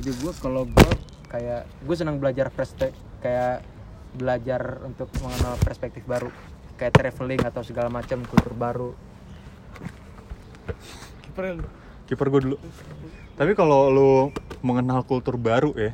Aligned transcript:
Jadi 0.00 0.16
gue 0.16 0.32
kalau 0.40 0.64
gue 0.64 0.92
kayak 1.28 1.68
gue 1.84 1.92
senang 1.92 2.16
belajar 2.16 2.48
perspektif 2.48 2.96
kayak 3.20 3.60
belajar 4.16 4.80
untuk 4.82 5.12
mengenal 5.20 5.60
perspektif 5.60 6.08
baru. 6.08 6.32
Kayak 6.80 6.96
traveling 6.96 7.44
atau 7.44 7.60
segala 7.60 7.92
macam 7.92 8.24
kultur 8.24 8.56
baru. 8.56 8.96
kipernya 11.20 11.60
lu? 11.60 11.64
Kiper 12.08 12.26
gue 12.32 12.40
dulu. 12.48 12.56
Tapi 13.36 13.52
kalau 13.52 13.92
lu 13.92 14.12
mengenal 14.64 15.04
kultur 15.04 15.36
baru 15.36 15.76
ya 15.76 15.92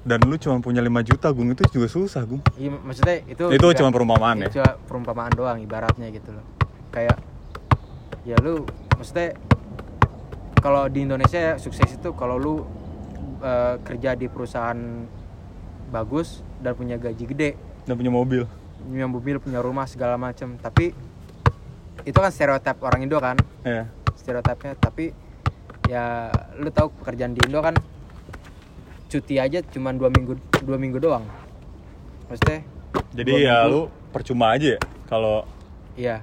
dan 0.00 0.16
lu 0.24 0.40
cuma 0.40 0.62
punya 0.64 0.80
5 0.80 0.88
juta 1.04 1.28
gung 1.28 1.50
itu 1.50 1.66
juga 1.68 1.90
susah 1.90 2.22
gung. 2.24 2.40
Iya 2.56 2.72
maksudnya 2.72 3.16
itu 3.26 3.42
itu 3.52 3.58
juga- 3.60 3.78
cuma 3.82 3.90
perumpamaan 3.90 4.46
ya? 4.46 4.48
Cuma 4.54 4.70
perumpamaan 4.86 5.32
doang 5.34 5.58
ibaratnya 5.58 6.08
gitu 6.08 6.30
loh. 6.32 6.46
Kayak 6.88 7.18
ya 8.22 8.38
lu 8.38 8.64
maksudnya 8.96 9.34
kalau 10.60 10.86
di 10.92 11.02
Indonesia 11.08 11.40
ya, 11.40 11.54
sukses 11.56 11.88
itu 11.88 12.12
kalau 12.14 12.36
lu 12.36 12.54
eh, 13.40 13.74
kerja 13.82 14.14
di 14.14 14.28
perusahaan 14.28 14.78
bagus 15.90 16.44
dan 16.62 16.76
punya 16.76 17.00
gaji 17.00 17.24
gede, 17.26 17.50
dan 17.88 17.96
punya 17.98 18.12
mobil 18.12 18.44
punya 18.80 19.04
mobil, 19.04 19.36
punya 19.40 19.60
rumah 19.60 19.84
segala 19.84 20.16
macam. 20.16 20.56
Tapi 20.56 20.92
itu 22.00 22.16
kan 22.16 22.32
stereotip 22.32 22.80
orang 22.80 23.04
Indo 23.04 23.20
kan, 23.20 23.36
ya 23.64 23.88
stereotipnya. 24.16 24.72
Tapi 24.76 25.12
ya 25.90 26.30
lu 26.56 26.70
tahu 26.70 26.88
pekerjaan 27.02 27.34
di 27.36 27.40
Indo 27.44 27.60
kan 27.60 27.74
cuti 29.10 29.42
aja 29.42 29.58
cuma 29.66 29.90
dua 29.90 30.06
minggu 30.08 30.38
dua 30.62 30.78
minggu 30.78 31.02
doang. 31.02 31.26
Maksudnya 32.30 32.62
jadi 33.10 33.30
ya 33.42 33.56
minggu. 33.66 33.72
lu 33.74 33.80
percuma 34.14 34.54
aja 34.54 34.78
ya 34.78 34.80
kalau 35.10 35.42
Iya. 35.98 36.22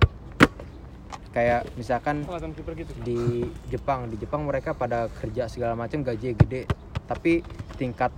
Kayak 1.38 1.70
misalkan 1.78 2.26
kiper 2.26 2.74
gitu. 2.74 2.98
di 3.06 3.46
Jepang, 3.70 4.10
di 4.10 4.18
Jepang 4.18 4.42
mereka 4.42 4.74
pada 4.74 5.06
kerja 5.22 5.46
segala 5.46 5.78
macam 5.78 6.02
gaji 6.02 6.34
gede, 6.34 6.66
tapi 7.06 7.46
tingkat 7.78 8.10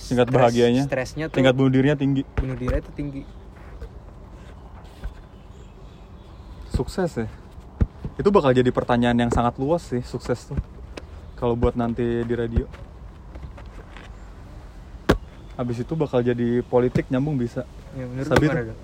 tingkat 0.00 0.24
stres- 0.24 0.40
bahagianya? 0.40 0.82
stresnya 0.88 1.28
tuh 1.28 1.36
tingkat 1.36 1.52
bunuh 1.52 1.68
dirinya 1.68 2.00
tinggi? 2.00 2.24
Bunuh 2.32 2.56
diri 2.56 2.80
itu 2.80 2.92
tinggi. 2.96 3.22
sukses 6.72 7.08
ya. 7.16 7.28
Itu 8.16 8.28
bakal 8.32 8.56
jadi 8.56 8.68
pertanyaan 8.72 9.16
yang 9.16 9.32
sangat 9.32 9.56
luas 9.60 9.84
sih 9.84 10.00
sukses 10.00 10.48
tuh. 10.48 10.56
Kalau 11.36 11.56
buat 11.56 11.76
nanti 11.76 12.04
di 12.24 12.34
radio. 12.36 12.64
Habis 15.60 15.84
itu 15.84 15.92
bakal 15.92 16.24
jadi 16.24 16.64
politik 16.64 17.08
nyambung 17.12 17.36
bisa. 17.36 17.68
Ya, 17.96 18.04
menurut 18.04 18.28
Sabit. 18.28 18.76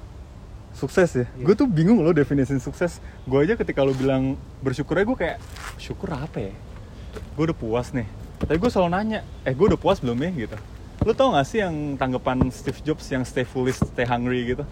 Sukses 0.72 1.10
ya 1.14 1.26
Iya. 1.36 1.44
gue 1.44 1.54
tuh 1.54 1.68
bingung 1.68 2.00
loh 2.00 2.12
definisi 2.12 2.56
sukses 2.58 2.98
gue 3.24 3.38
aja 3.38 3.54
ketika 3.54 3.84
lo 3.84 3.92
bilang 3.92 4.34
bersyukur 4.60 4.98
aja 4.98 5.06
gue 5.06 5.18
kayak 5.18 5.38
syukur 5.76 6.12
apa 6.12 6.50
ya 6.50 6.54
gue 7.36 7.44
udah 7.46 7.56
puas 7.56 7.92
nih 7.92 8.08
tapi 8.40 8.58
gue 8.58 8.70
selalu 8.72 8.90
nanya 8.90 9.20
eh 9.44 9.52
gue 9.52 9.66
udah 9.68 9.80
puas 9.80 10.00
belum 10.00 10.16
ya 10.18 10.30
gitu 10.48 10.56
lo 11.02 11.12
tau 11.12 11.34
gak 11.34 11.46
sih 11.46 11.58
yang 11.60 11.98
tanggapan 11.98 12.46
Steve 12.48 12.78
Jobs 12.80 13.04
yang 13.10 13.22
stay 13.22 13.42
foolish 13.42 13.78
stay 13.78 14.06
hungry 14.06 14.54
gitu 14.54 14.64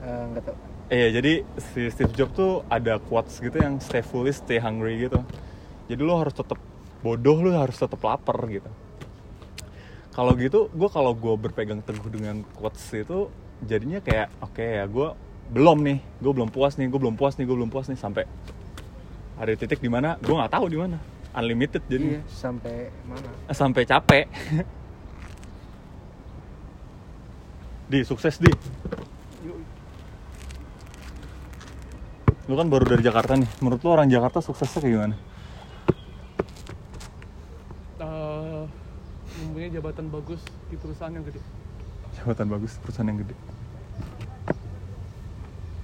Eh, 0.00 0.24
nggak 0.32 0.44
tahu. 0.48 0.56
Iya, 0.90 1.08
jadi 1.20 1.32
si 1.60 1.80
Steve 1.92 2.10
Jobs 2.16 2.32
tuh 2.32 2.52
ada 2.66 2.96
quotes 2.98 3.36
gitu 3.38 3.52
yang 3.60 3.78
stay 3.78 4.00
foolish, 4.00 4.40
stay 4.40 4.56
hungry 4.56 5.06
gitu. 5.06 5.20
Jadi 5.86 6.00
lo 6.00 6.16
harus 6.18 6.32
tetap 6.32 6.56
bodoh, 6.98 7.36
lo 7.38 7.52
harus 7.52 7.76
tetap 7.76 8.00
lapar 8.00 8.40
gitu. 8.48 8.66
Kalau 10.10 10.32
gitu, 10.34 10.66
gue 10.72 10.88
kalau 10.90 11.14
gue 11.14 11.34
berpegang 11.38 11.78
teguh 11.78 12.10
dengan 12.10 12.42
quotes 12.58 12.82
itu, 12.90 13.30
jadinya 13.64 14.00
kayak 14.00 14.28
oke 14.40 14.62
ya 14.62 14.84
gue 14.86 15.08
belum 15.50 15.78
nih, 15.82 15.98
gue 16.22 16.32
belum 16.32 16.48
puas 16.48 16.78
nih, 16.78 16.86
gue 16.86 17.00
belum 17.00 17.16
puas 17.18 17.34
nih, 17.34 17.44
gue 17.44 17.56
belum 17.56 17.70
puas 17.70 17.90
nih 17.90 17.98
sampai 17.98 18.24
ada 19.34 19.50
titik 19.56 19.80
di 19.80 19.88
mana 19.88 20.14
gue 20.20 20.30
nggak 20.30 20.52
tahu 20.52 20.66
di 20.68 20.78
mana, 20.78 20.96
unlimited 21.34 21.82
jadi 21.88 22.18
Iya, 22.18 22.22
sampai 22.28 22.88
mana? 23.04 23.28
sampai 23.50 23.82
capek. 23.84 24.24
di 27.90 28.06
sukses 28.06 28.38
di. 28.38 28.46
Lu 32.46 32.54
kan 32.54 32.70
baru 32.70 32.86
dari 32.86 33.02
Jakarta 33.02 33.34
nih. 33.34 33.50
Menurut 33.58 33.82
lu 33.82 33.90
orang 33.90 34.06
Jakarta 34.06 34.38
suksesnya 34.38 34.78
kayak 34.78 34.94
gimana? 34.94 35.16
Eh, 37.98 38.62
mempunyai 39.42 39.70
jabatan 39.70 40.06
bagus 40.06 40.38
di 40.70 40.78
perusahaan 40.78 41.10
yang 41.10 41.26
gede 41.26 41.42
Jabatan 42.16 42.46
bagus, 42.48 42.76
perusahaan 42.78 43.06
yang 43.06 43.20
gede. 43.20 43.36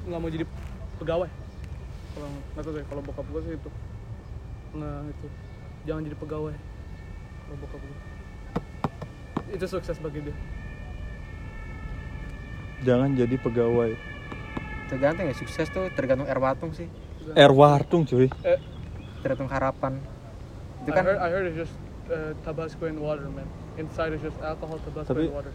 nggak 0.06 0.20
mau 0.22 0.30
jadi 0.30 0.46
pegawai. 0.96 1.30
Kalau 2.14 2.28
nggak 2.30 2.62
tahu 2.62 2.72
deh 2.72 2.84
kalau 2.86 3.02
bokap 3.02 3.26
gue 3.26 3.40
sih 3.42 3.52
itu. 3.54 3.70
Nah 4.74 5.02
itu. 5.04 5.26
Jangan 5.82 6.02
jadi 6.06 6.16
pegawai. 6.16 6.54
Kalau 7.42 7.56
bokap 7.58 7.80
gue 7.80 7.98
itu 9.46 9.66
sukses 9.66 9.96
bagi 9.98 10.20
dia. 10.22 10.36
Jangan 12.82 13.14
jadi 13.14 13.34
pegawai. 13.36 13.94
Tergantung 14.86 15.26
ya 15.26 15.34
sukses 15.34 15.66
tuh 15.68 15.90
tergantung 15.90 16.26
air 16.26 16.38
watung 16.38 16.70
sih, 16.70 16.86
Air 17.34 17.50
Wartung 17.50 18.06
cuy. 18.06 18.30
eh. 18.44 18.58
Tergantung 19.18 19.50
harapan. 19.50 19.98
Itu 20.82 20.90
I 20.90 20.94
kan 20.94 21.02
heard 21.02 21.18
I 21.18 21.28
heard 21.30 21.44
it's 21.50 21.58
just 21.58 21.74
uh, 22.06 22.30
Tabasco 22.46 22.86
and 22.86 23.02
water 23.02 23.26
man. 23.26 23.46
Inside 23.74 24.14
is 24.14 24.22
just 24.22 24.38
alcohol 24.38 24.78
Tabasco 24.78 25.10
Tapi- 25.10 25.26
and 25.26 25.34
water 25.34 25.50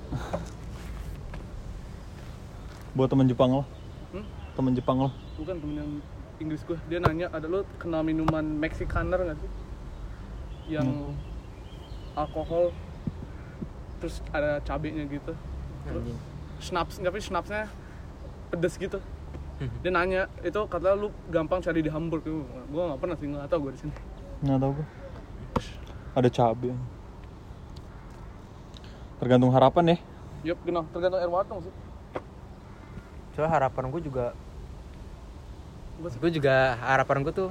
Buat 2.91 3.07
teman 3.07 3.25
Jepang 3.25 3.49
lo. 3.51 3.63
Hmm? 4.11 4.25
Teman 4.53 4.73
Jepang 4.73 4.97
lo. 4.99 5.09
bukan 5.35 5.55
temen 5.57 5.75
yang 5.75 5.91
Inggris 6.37 6.61
gue 6.63 6.77
dia 6.85 6.97
nanya 6.97 7.29
ada 7.29 7.45
lo 7.45 7.61
kenal 7.77 8.01
minuman 8.01 8.41
Mexikaner 8.41 9.17
nggak 9.19 9.37
sih 9.37 9.49
yang 10.69 10.85
Hmm. 10.85 11.13
alkohol 12.15 12.69
terus 13.97 14.21
ada 14.29 14.57
cabenya 14.59 15.05
gitu 15.05 15.33
anjing. 15.83 16.17
schnapps 16.57 16.97
tapi 16.97 17.17
schnapsnya 17.17 17.69
pedes 18.49 18.73
gitu 18.75 18.97
Hmm. 19.57 19.69
dia 19.79 19.91
nanya 19.91 20.21
itu 20.41 20.57
kata 20.59 20.93
lu 20.93 21.09
gampang 21.27 21.57
cari 21.59 21.79
di 21.79 21.89
Hamburg 21.89 22.21
gue 22.23 22.41
nggak 22.83 22.97
pernah 22.97 23.15
sih 23.15 23.27
nggak 23.27 23.45
tahu 23.47 23.59
gue 23.63 23.71
di 23.71 23.79
sini 23.79 23.93
Nggak 24.41 24.59
tahu 24.59 24.71
gue. 24.73 24.87
Ada 26.11 26.27
cabai. 26.27 26.73
Tergantung 29.17 29.51
harapan 29.51 29.83
ya. 29.87 29.97
yup 30.43 30.57
genau 30.61 30.81
tergantung 30.87 31.17
air 31.17 31.29
watung 31.29 31.61
sih 31.61 31.73
Soalnya 33.31 33.51
harapan 33.53 33.85
gue 33.89 34.01
juga 34.01 34.25
gue 36.01 36.31
juga 36.33 36.53
harapan 36.81 37.21
gue 37.21 37.33
tuh 37.35 37.49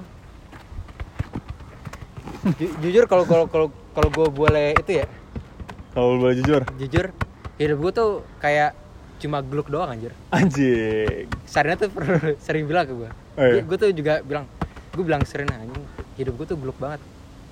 Ju- 2.59 2.75
jujur 2.81 3.05
kalau 3.05 3.25
kalau 3.25 3.47
kalau 3.47 3.67
kalau 3.91 4.09
gue 4.11 4.27
boleh 4.29 4.75
itu 4.75 4.93
ya 4.97 5.07
Kalau 5.91 6.17
boleh 6.17 6.35
jujur. 6.37 6.63
jujur 6.77 7.07
hidup 7.57 7.79
gue 7.79 7.93
tuh 7.93 8.11
kayak 8.39 8.73
cuma 9.21 9.39
gluk 9.39 9.69
doang 9.69 9.87
anjir 9.89 10.17
Anjing. 10.31 11.29
Sarina 11.45 11.77
tuh 11.77 11.93
sering 12.45 12.65
bilang 12.65 12.85
ke 12.85 12.95
gue 12.97 13.11
Oh, 13.37 13.47
iya? 13.47 13.63
gue 13.63 13.77
tuh 13.77 13.89
juga 13.91 14.21
bilang 14.21 14.45
gue 14.91 15.05
bilang 15.05 15.23
sering 15.23 15.47
anjing 15.49 15.85
hidup 16.17 16.35
gue 16.35 16.47
tuh 16.47 16.57
gluk 16.57 16.77
banget 16.77 16.99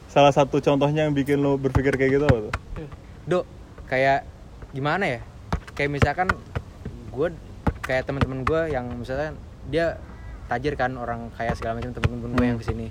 Salah 0.08 0.32
satu 0.32 0.58
contohnya 0.58 1.04
yang 1.04 1.12
bikin 1.12 1.38
lo 1.38 1.54
berpikir 1.54 1.92
kayak 1.92 2.10
gitu 2.12 2.24
apa 2.24 2.38
tuh? 2.42 2.52
Iya. 2.74 2.88
do 3.24 3.38
kayak 3.84 4.24
gimana 4.70 5.04
ya 5.06 5.20
kayak 5.72 5.90
misalkan 5.92 6.28
gue 7.08 7.28
kayak 7.88 8.04
teman-teman 8.04 8.44
gue 8.44 8.62
yang 8.68 8.84
misalnya 8.92 9.32
dia 9.64 9.96
tajir 10.44 10.76
kan 10.76 10.92
orang 10.94 11.32
kaya 11.32 11.52
segala 11.52 11.76
macam 11.76 11.90
temen-temen 11.90 12.30
gue 12.30 12.38
Hmm. 12.38 12.50
yang 12.50 12.58
ke 12.58 12.66
sini 12.66 12.86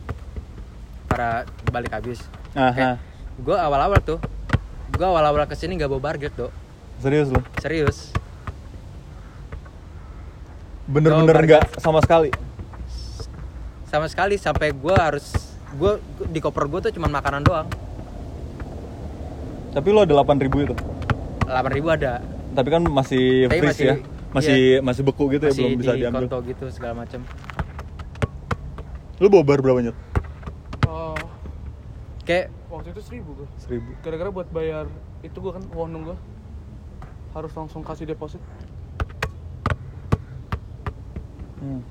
para 1.07 1.45
balik 1.67 1.89
habis 1.91 2.19
Aha. 2.51 2.97
gue 3.37 3.53
awal-awal 3.55 3.97
tuh 3.99 4.17
gue 4.89 5.05
awal-awal 5.05 5.45
ke 5.45 5.53
sini 5.53 5.77
nggak 5.77 5.87
bawa 5.87 6.01
barget 6.03 6.33
do 6.33 6.49
Serius 6.97 7.29
lo? 7.29 7.45
serius 7.57 8.09
Bener-bener 10.85 11.35
nggak 11.37 11.63
sama 11.77 11.99
sekali. 11.99 12.31
sama 13.85 14.07
sekali 14.07 14.35
sampai 14.35 14.71
gue 14.71 14.91
harus 14.93 15.31
gue 15.71 15.93
di 16.27 16.39
koper 16.39 16.65
gue 16.65 16.79
tuh 16.81 16.91
cuma 16.91 17.07
makanan 17.07 17.39
doang 17.41 17.67
Tapi 19.69 19.87
lo 19.89 20.01
ada 20.01 20.13
8000 20.15 20.41
itu. 20.65 20.75
8000 21.45 21.53
ada 21.93 22.13
Tapi 22.51 22.67
kan 22.67 22.81
masih 22.83 23.45
Tapi 23.45 23.57
freeze 23.57 23.71
masih- 23.77 23.87
ya. 23.87 23.95
Masih 24.35 24.83
masih 24.83 25.01
beku 25.01 25.31
gitu 25.31 25.47
ya, 25.47 25.51
masih 25.51 25.63
belum 25.63 25.79
bisa 25.79 25.91
di 25.95 25.99
diambil. 26.03 26.21
konto 26.27 26.37
gitu 26.45 26.63
segala 26.69 26.93
macam 27.05 27.21
Lo 29.17 29.33
bawa 29.33 29.41
bar 29.41 29.59
berapa 29.65 29.81
nyet? 29.81 29.97
Oh, 30.85 31.17
kayak 32.21 32.53
waktu 32.69 32.93
itu 32.93 33.01
seribu 33.01 33.33
gue 33.33 33.47
1000. 33.65 34.03
gara-gara 34.05 34.29
buat 34.29 34.47
bayar 34.51 34.85
itu 35.23 35.33
gue 35.33 35.51
kan 35.51 35.63
wonung 35.73 36.13
gue 36.13 36.17
harus 37.33 37.51
langsung 37.53 37.81
kasih 37.81 38.05
deposit 38.05 38.39
Hmm. 41.57 41.81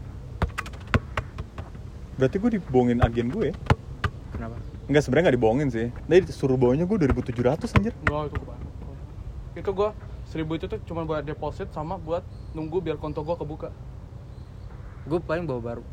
Berarti 2.17 2.37
gue 2.39 2.51
dibohongin 2.57 3.03
agen 3.03 3.29
gue 3.29 3.51
ya? 3.51 3.55
kenapa 4.31 4.55
Enggak 4.87 5.03
sebenarnya 5.03 5.25
nggak 5.27 5.37
dibohongin 5.43 5.69
sih. 5.75 5.87
Nah 6.07 6.15
suruh 6.31 6.55
bawanya 6.55 6.87
gue 6.87 6.97
2700 7.03 7.67
anjir. 7.75 7.91
enggak 8.07 8.31
itu 8.31 8.37
kebanyakan 8.39 8.97
itu 9.59 9.71
gue 9.75 9.89
seribu 10.27 10.55
itu 10.55 10.67
tuh 10.67 10.79
cuma 10.85 11.03
buat 11.03 11.23
deposit 11.23 11.71
sama 11.71 11.97
buat 11.97 12.23
nunggu 12.53 12.81
biar 12.81 12.97
konto 12.97 13.21
gue 13.21 13.35
kebuka 13.35 13.71
gue 15.05 15.19
paling 15.21 15.45
bawa 15.45 15.61
baru 15.73 15.85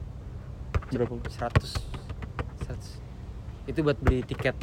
Berapa? 0.89 1.15
100 1.25 1.80
100 2.63 3.01
itu 3.65 3.80
buat 3.80 3.97
beli 3.97 4.21
tiket 4.21 4.57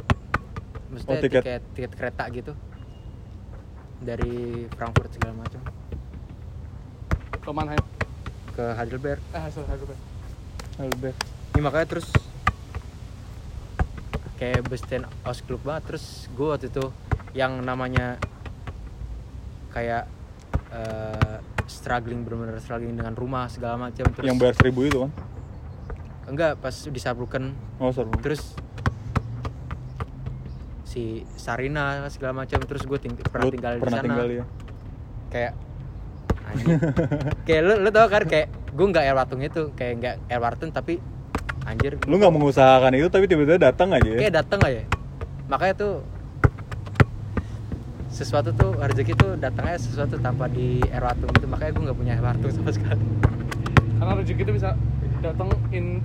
maksudnya 0.88 1.10
Oh, 1.12 1.20
tiket. 1.20 1.42
tiket. 1.42 1.62
tiket 1.72 1.92
kereta 1.92 2.24
gitu 2.28 2.52
dari 3.98 4.34
Frankfurt 4.70 5.10
segala 5.10 5.34
macam 5.38 5.60
Ke 7.32 7.50
Mannheim. 7.50 7.82
ke 8.50 8.64
Heidelberg 8.74 9.20
Eh, 9.30 9.40
hasil 9.40 9.62
Heidelberg. 9.64 10.00
Albert. 10.76 11.16
ini 11.50 11.60
makanya 11.60 11.86
terus 11.88 12.08
kayak 14.34 14.64
besten 14.64 15.04
Ausklub 15.22 15.60
banget 15.60 15.82
terus 15.86 16.04
gue 16.30 16.46
waktu 16.46 16.66
itu 16.66 16.84
yang 17.32 17.60
namanya 17.60 18.16
kayak 19.70 20.04
eh, 20.70 21.36
struggling 21.64 22.22
bener-bener 22.22 22.58
struggling 22.58 22.94
dengan 22.94 23.14
rumah 23.14 23.46
segala 23.46 23.78
macam 23.80 24.04
terus 24.10 24.26
Yang 24.26 24.38
bayar 24.38 24.54
seribu 24.54 24.80
itu 24.84 24.98
kan? 25.00 25.10
enggak 26.26 26.52
pas 26.56 26.74
di 26.74 26.96
Saarbrücken 26.96 27.54
Oh, 27.78 27.90
seru. 27.90 28.10
terus 28.18 28.54
si 30.82 31.22
Sarina 31.32 32.02
segala 32.08 32.42
macam 32.42 32.58
terus 32.60 32.82
gue 32.82 32.98
ting 32.98 33.14
pernah 33.14 33.46
Lu 33.46 33.52
tinggal 33.52 33.72
pernah 33.78 33.86
di 33.88 33.94
sana 33.96 34.06
tinggal 34.06 34.28
ya? 34.28 34.44
kayak 35.30 35.52
anjing 36.44 36.66
kayak 37.46 37.62
lu 37.62 37.74
lu 37.78 37.90
tau 37.90 38.06
kan 38.06 38.22
kayak 38.26 38.46
gue 38.50 38.86
nggak 38.88 39.04
Airwatung 39.04 39.40
itu 39.40 39.70
kayak 39.72 39.94
nggak 39.96 40.14
Airwarten 40.28 40.70
tapi 40.70 40.98
anjir 41.62 41.94
Lu 42.04 42.18
nggak 42.18 42.32
mengusahakan 42.32 42.90
itu 42.92 43.06
tapi 43.06 43.30
tiba-tiba 43.30 43.58
datang 43.60 43.94
aja 43.94 44.02
ya? 44.04 44.18
kayak 44.18 44.34
dateng 44.34 44.60
aja 44.60 44.82
makanya 45.46 45.74
tuh 45.76 45.92
sesuatu 48.10 48.50
tuh 48.52 48.74
rezeki 48.76 49.14
tuh 49.14 49.30
datangnya 49.34 49.78
sesuatu 49.78 50.18
tanpa 50.18 50.46
di 50.46 50.82
Airwatung 50.84 51.30
itu 51.30 51.46
makanya 51.46 51.72
gue 51.72 51.82
nggak 51.84 51.98
punya 51.98 52.12
Airwatung 52.14 52.50
sama 52.50 52.70
sekali 52.70 53.02
Karena 53.96 54.12
rezeki 54.16 54.42
itu 54.42 54.52
bisa 54.52 54.70
datang 55.20 55.48
in 55.70 56.02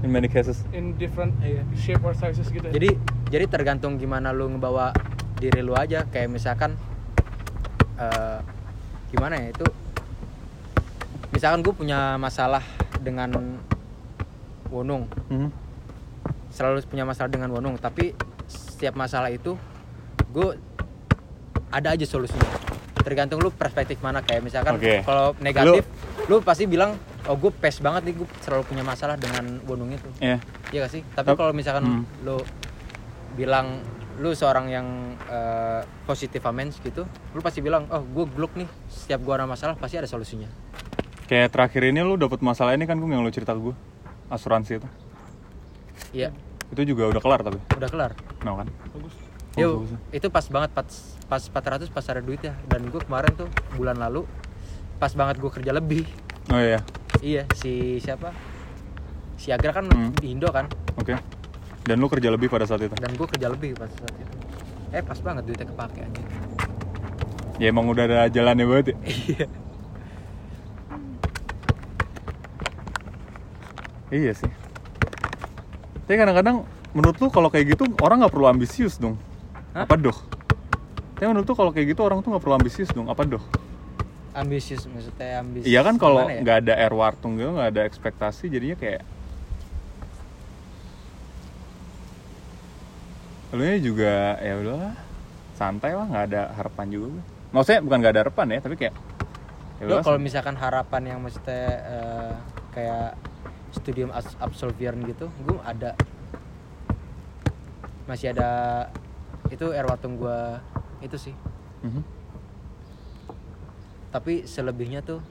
In 0.00 0.08
many 0.08 0.26
cases. 0.26 0.64
in 0.72 0.96
different 0.96 1.36
Iya. 1.38 1.60
shape 1.74 2.00
or 2.00 2.14
sizes 2.14 2.48
gitu 2.48 2.64
ya. 2.64 2.72
jadi 2.72 2.96
jadi 3.28 3.44
tergantung 3.46 3.94
gimana 3.94 4.32
lu 4.32 4.48
ngebawa 4.48 4.96
diri 5.36 5.60
lu 5.60 5.72
aja 5.72 6.04
kayak 6.04 6.28
misalkan 6.30 6.72
eh, 7.94 8.38
gimana 9.10 9.36
ya 9.38 9.52
itu 9.52 9.66
misalkan 11.30 11.60
gue 11.60 11.74
punya 11.74 12.16
masalah 12.16 12.64
dengan 12.96 13.60
Wonung 14.66 15.04
Mhm. 15.28 15.50
selalu 16.48 16.80
punya 16.84 17.04
masalah 17.04 17.28
dengan 17.28 17.50
Wonung 17.50 17.76
tapi 17.76 18.16
setiap 18.46 18.96
masalah 18.96 19.28
itu 19.28 19.52
gue 20.30 20.48
ada 21.70 21.88
aja 21.90 22.04
solusinya 22.04 22.46
tergantung 23.00 23.40
lu 23.40 23.48
perspektif 23.48 23.96
mana 23.98 24.20
kayak 24.20 24.42
misalkan 24.42 24.76
Oke. 24.76 25.00
kalau 25.02 25.32
negatif 25.40 25.88
lu, 26.28 26.38
pasti 26.40 26.64
bilang 26.64 26.94
oh 27.24 27.34
gue 27.34 27.50
pes 27.50 27.80
banget 27.80 28.04
nih 28.04 28.14
gue 28.14 28.28
selalu 28.40 28.62
punya 28.64 28.84
masalah 28.84 29.16
dengan 29.16 29.58
Wonung 29.64 29.88
itu 29.88 30.04
Iya. 30.20 30.36
Iya 30.68 30.78
gak 30.84 30.92
sih? 30.92 31.02
Tapi 31.08 31.26
Tap- 31.26 31.38
kalau 31.38 31.50
misalkan 31.50 31.82
Hmm. 31.82 32.04
lu 32.22 32.38
bilang 33.32 33.80
lu 34.16 34.30
seorang 34.30 34.68
yang 34.68 34.86
eh, 35.24 35.80
positif 36.04 36.44
amens 36.44 36.76
gitu, 36.78 37.02
lu 37.32 37.40
pasti 37.40 37.58
bilang, 37.58 37.88
"Oh, 37.88 38.04
gue 38.04 38.28
gluk 38.28 38.52
nih. 38.52 38.68
Setiap 38.86 39.22
gua 39.22 39.34
ada 39.34 39.48
masalah 39.48 39.74
pasti 39.74 39.96
ada 39.96 40.04
solusinya." 40.04 40.44
Kayak 41.24 41.50
terakhir 41.50 41.82
ini 41.86 41.98
lu 42.00 42.14
dapet 42.14 42.38
masalah 42.40 42.74
ini 42.74 42.84
kan 42.84 42.94
gue 42.94 43.08
yang 43.08 43.24
lu 43.24 43.30
cerita 43.30 43.50
ke 43.50 43.62
gue. 43.62 43.74
Asuransi 44.28 44.76
itu. 44.76 44.88
Iya, 46.12 46.34
Itu 46.68 46.84
juga 46.84 47.08
udah 47.08 47.18
kelar 47.18 47.40
tapi. 47.40 47.58
udah 47.72 47.88
kelar. 47.88 48.12
No 48.40 48.54
kan? 48.56 48.68
Bagus. 48.92 49.14
Yo, 49.56 49.68
bagus. 49.80 49.90
itu 50.12 50.26
pas 50.28 50.44
banget 50.44 50.70
pas 50.70 50.86
pas 51.30 51.38
400 51.40 51.86
pas 51.88 52.02
ada 52.04 52.18
duit 52.18 52.42
ya. 52.42 52.58
Dan 52.66 52.90
gue 52.90 52.98
kemarin 52.98 53.30
tuh 53.32 53.46
bulan 53.72 53.94
lalu 53.96 54.26
pas 54.98 55.14
banget 55.14 55.38
gue 55.38 55.48
kerja 55.48 55.70
lebih. 55.70 56.04
Oh 56.50 56.58
iya. 56.58 56.82
Iya, 57.22 57.46
si 57.54 57.96
siapa? 57.96 58.34
Si 59.38 59.48
Agra 59.48 59.70
kan 59.72 59.86
Hmm. 59.86 60.10
di 60.12 60.34
Indo 60.34 60.50
kan. 60.50 60.66
Oke. 60.98 61.14
Dan 61.80 61.96
lu 61.96 62.10
kerja 62.10 62.28
lebih 62.28 62.50
pada 62.50 62.66
saat 62.66 62.82
itu. 62.82 62.92
Dan 62.92 63.14
gue 63.14 63.24
kerja 63.24 63.46
lebih 63.46 63.72
pas 63.72 63.88
saat 63.88 64.12
itu. 64.12 64.34
Eh, 64.90 65.00
pas 65.00 65.16
banget 65.16 65.46
duitnya 65.46 65.64
kepake 65.64 66.02
anjing. 66.02 66.26
Ya 67.56 67.70
emang 67.70 67.86
udah 67.86 68.04
ada 68.04 68.20
jalannya 68.26 68.66
banget 68.66 68.86
ya. 68.90 68.96
Iya. 69.06 69.46
Iya 74.10 74.32
sih. 74.34 74.50
Tapi 76.04 76.18
kadang-kadang 76.18 76.66
menurut 76.90 77.16
lu 77.16 77.30
kalau 77.30 77.46
kayak 77.46 77.78
gitu 77.78 77.86
orang 78.02 78.18
nggak 78.20 78.34
perlu 78.34 78.50
ambisius 78.50 78.98
dong. 78.98 79.14
Hah? 79.70 79.86
Apa 79.86 79.94
doh? 79.94 80.16
Tapi 81.20 81.28
menurut 81.28 81.44
lu 81.44 81.52
kalau 81.52 81.68
kayak 81.68 81.92
gitu 81.92 82.00
orang 82.00 82.24
tuh 82.24 82.32
nggak 82.32 82.40
perlu 82.40 82.56
ambisius 82.56 82.88
dong. 82.96 83.12
Apa 83.12 83.28
doh? 83.28 83.44
ambisius 84.30 84.86
maksudnya 84.86 85.42
ambisius 85.42 85.66
Iya 85.66 85.80
kan 85.82 85.98
kalau 85.98 86.22
ya? 86.30 86.38
nggak 86.38 86.58
ada 86.66 86.74
air 86.78 86.94
wartung 86.94 87.34
gitu 87.34 87.50
nggak 87.50 87.70
ada 87.74 87.82
ekspektasi 87.82 88.46
jadinya 88.46 88.78
kayak 88.78 89.02
lu 93.50 93.66
juga 93.82 94.38
ya 94.38 94.54
udahlah 94.62 94.94
santai 95.58 95.98
lah 95.98 96.06
nggak 96.06 96.24
ada 96.30 96.42
harapan 96.54 96.86
juga 96.86 97.20
maksudnya 97.50 97.80
bukan 97.82 97.96
nggak 97.98 98.12
ada 98.14 98.22
harapan 98.22 98.46
ya 98.54 98.58
tapi 98.62 98.74
kayak 98.78 98.94
ya 99.82 99.98
kalau 100.06 100.18
misalkan 100.22 100.54
harapan 100.54 101.02
yang 101.10 101.18
maksudnya 101.18 101.66
eh, 101.82 102.32
kayak 102.70 103.18
studium 103.70 104.10
absolvieren 104.42 104.98
gitu, 105.06 105.30
gue 105.46 105.58
ada 105.62 105.94
masih 108.10 108.34
ada 108.34 108.50
itu 109.50 109.70
air 109.70 109.86
watung 109.86 110.18
gue 110.18 110.40
itu 111.00 111.16
sih. 111.16 111.34
Mhm. 111.82 112.02
Tapi 114.10 114.42
selebihnya 114.42 115.00
tuh 115.00 115.22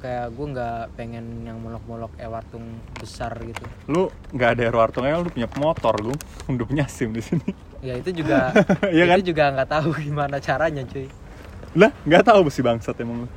kayak 0.00 0.32
gue 0.32 0.46
nggak 0.48 0.96
pengen 0.96 1.44
yang 1.44 1.60
molok-molok 1.60 2.08
air 2.16 2.32
watung 2.32 2.64
besar 2.96 3.36
gitu. 3.36 3.60
lu 3.84 4.08
nggak 4.32 4.56
ada 4.56 4.62
air 4.64 4.72
wartungnya 4.72 5.20
lu 5.20 5.28
punya 5.28 5.44
motor 5.54 5.92
lu 6.00 6.16
udah 6.48 6.64
punya 6.64 6.88
sim 6.88 7.12
di 7.12 7.20
sini 7.20 7.44
Ya 7.84 7.96
itu 7.96 8.08
juga 8.10 8.48
kan? 8.80 9.16
itu 9.16 9.28
juga 9.28 9.52
nggak 9.52 9.68
tahu 9.70 9.92
gimana 10.00 10.40
caranya 10.40 10.88
cuy. 10.88 11.04
lah 11.76 11.92
nggak 12.08 12.24
tahu 12.24 12.48
si 12.48 12.64
bangsat 12.64 12.96
emang 12.96 13.24
lu 13.24 13.28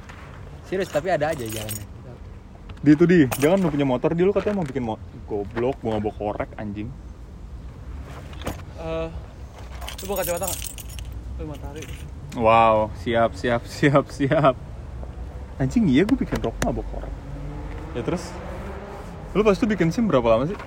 Serius 0.64 0.88
tapi 0.88 1.12
ada 1.12 1.36
aja 1.36 1.44
jalannya. 1.44 1.84
di 2.80 2.90
itu 2.92 3.04
di 3.04 3.20
jangan 3.36 3.60
lu 3.60 3.68
punya 3.68 3.84
motor 3.84 4.16
di 4.16 4.24
lu 4.24 4.32
katanya 4.32 4.56
mau 4.56 4.68
bikin 4.68 4.84
mo 4.84 4.96
goblok 5.28 5.76
gua 5.80 6.00
nggak 6.00 6.02
bawa 6.02 6.16
korek 6.16 6.50
anjing 6.56 6.88
Eh, 8.80 9.08
lu 10.04 10.12
bawa 10.12 10.20
kacamata 10.20 10.46
nggak? 10.52 10.62
Lu 11.40 11.44
matahari. 11.48 11.84
Wow, 12.36 12.92
siap, 13.00 13.40
siap, 13.40 13.64
siap, 13.64 14.06
siap. 14.12 14.56
Anjing 15.56 15.88
iya 15.88 16.04
gue 16.04 16.20
bikin 16.20 16.44
rokok 16.44 16.60
bawa 16.76 16.84
korek. 16.92 17.14
Ya 17.96 18.04
terus, 18.04 18.36
lu 19.32 19.48
pas 19.48 19.56
itu 19.56 19.64
bikin 19.64 19.96
sim 19.96 20.04
berapa 20.04 20.28
lama 20.28 20.44
sih? 20.44 20.60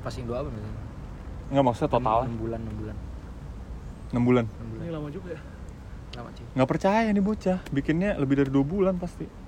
Pas 0.00 0.16
Indo 0.16 0.32
apa 0.32 0.48
misalnya? 0.48 0.80
Nggak 1.52 1.64
maksudnya 1.68 1.90
total 1.92 2.18
6 2.24 2.40
bulan, 2.40 2.60
6 2.64 2.80
bulan. 2.80 2.96
6 4.16 4.24
bulan. 4.24 4.44
6 4.48 4.72
bulan. 4.72 4.84
Ini 4.88 4.92
lama 4.96 5.08
juga 5.12 5.28
ya. 5.36 5.40
Lama 6.16 6.28
cuy. 6.32 6.46
Nggak 6.56 6.68
percaya 6.72 7.08
nih 7.12 7.24
bocah, 7.24 7.58
bikinnya 7.68 8.10
lebih 8.16 8.34
dari 8.40 8.48
dua 8.48 8.64
bulan 8.64 8.96
pasti. 8.96 9.44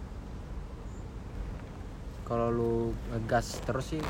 kalau 2.26 2.50
lu 2.50 2.74
ngegas 3.14 3.62
terus 3.62 3.94
sih 3.94 4.02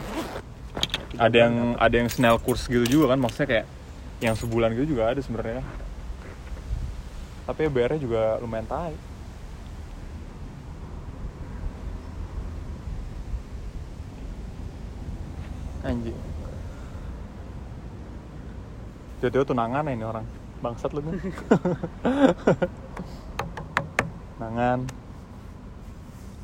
Ada 1.20 1.36
yang 1.36 1.76
ada 1.76 1.94
yang 2.00 2.08
snail 2.08 2.40
course 2.40 2.64
gitu 2.64 2.88
juga 2.88 3.12
kan, 3.12 3.20
maksudnya 3.20 3.44
kayak 3.44 3.66
yang 4.20 4.32
sebulan 4.32 4.72
gitu 4.72 4.96
juga 4.96 5.12
ada 5.12 5.20
sebenarnya. 5.20 5.60
Tapi 7.46 7.68
ya 7.68 7.70
bayarnya 7.70 8.00
juga 8.02 8.22
lumayan 8.42 8.66
tai. 8.66 8.94
Anjing. 15.86 16.18
Jadi 19.22 19.36
tunangan 19.46 19.86
ini 19.86 20.02
orang. 20.02 20.26
Bangsat 20.58 20.90
lu 20.90 21.04
nih. 21.04 21.14
Nangan. 24.42 24.88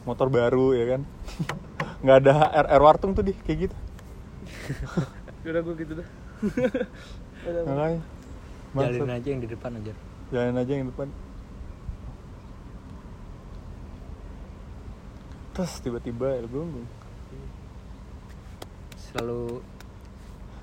Motor 0.07 0.29
baru 0.31 0.77
ya 0.77 0.97
kan. 0.97 1.03
Nggak 2.07 2.17
ada 2.23 2.33
air 2.71 2.83
wartung 2.83 3.19
tuh 3.19 3.27
di 3.27 3.35
kayak 3.35 3.67
gitu. 3.67 3.77
Yaudah 5.45 5.61
gue 5.67 5.75
gitu 5.83 5.93
dah. 5.99 6.09
Makanya. 7.43 8.01
jalin 8.73 9.11
aja 9.11 9.29
yang 9.29 9.43
di 9.43 9.51
depan 9.51 9.75
aja 9.77 9.93
Jalanin 10.33 10.57
aja 10.57 10.73
yang 10.73 10.89
depan. 10.89 11.13
Terus 15.53 15.73
tiba-tiba 15.85 16.41
ya 16.41 16.49
gue 16.49 16.65
selalu 18.97 19.61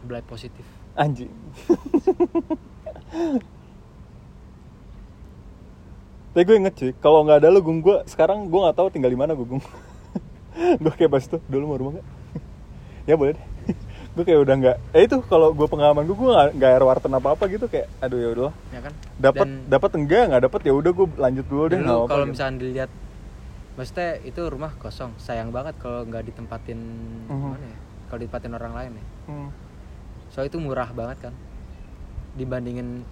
belai 0.10 0.26
positif 0.26 0.66
anjing. 0.98 1.30
Tapi 6.34 6.44
gue 6.46 6.56
inget 6.58 6.74
cuy, 6.74 6.92
kalau 6.98 7.22
nggak 7.26 7.46
ada 7.46 7.54
lu 7.54 7.62
gung 7.62 7.86
gue 7.86 8.02
sekarang 8.10 8.50
gue 8.50 8.58
nggak 8.58 8.78
tahu 8.78 8.90
tinggal 8.90 9.14
di 9.14 9.20
mana 9.22 9.38
gue 9.38 9.46
gung. 9.46 9.62
gue 10.84 10.94
kayak 10.98 11.14
pas 11.14 11.22
itu 11.22 11.38
dulu 11.46 11.64
mau 11.70 11.78
rumah 11.78 11.94
gak? 12.02 12.08
ya 13.10 13.14
boleh 13.14 13.38
deh. 13.38 13.46
Gue 14.20 14.26
kayak 14.26 14.42
udah 14.42 14.56
nggak. 14.58 14.78
Eh 14.92 15.08
itu 15.08 15.16
kalau 15.24 15.50
gue 15.50 15.64
pengalaman 15.66 16.04
gue 16.04 16.12
gue 16.12 16.28
nggak 16.28 16.48
nggak 16.54 16.70
air 16.70 16.84
warten 16.84 17.12
apa 17.14 17.28
apa 17.32 17.44
gitu 17.48 17.66
kayak 17.66 17.88
aduh 17.98 18.20
ya 18.20 18.30
udahlah. 18.30 18.54
ya 18.70 18.80
kan 18.82 18.94
Dapat 19.16 19.48
dapat 19.66 19.92
enggak 19.96 20.24
nggak 20.28 20.44
dapat 20.44 20.62
ya 20.62 20.74
udah 20.76 20.92
gue 20.92 21.08
lanjut 21.16 21.46
dulu 21.48 21.64
deh. 21.66 21.80
kalau 21.80 22.04
gitu. 22.06 22.30
misalnya 22.30 22.56
dilihat 22.60 22.92
maksudnya 23.74 24.10
itu 24.22 24.42
rumah 24.44 24.76
kosong 24.76 25.16
sayang 25.16 25.50
banget 25.50 25.72
kalau 25.80 26.04
nggak 26.04 26.28
ditempatin 26.28 26.76
Mhm. 27.26 27.32
gimana 27.32 27.64
ya 27.64 27.78
kalau 28.06 28.20
ditempatin 28.20 28.52
orang 28.54 28.74
lain 28.76 28.92
ya 28.92 29.06
Hmm. 29.26 29.50
soalnya 30.30 30.50
itu 30.50 30.60
murah 30.60 30.90
banget 30.92 31.18
kan 31.22 31.34
dibandingin 32.36 33.08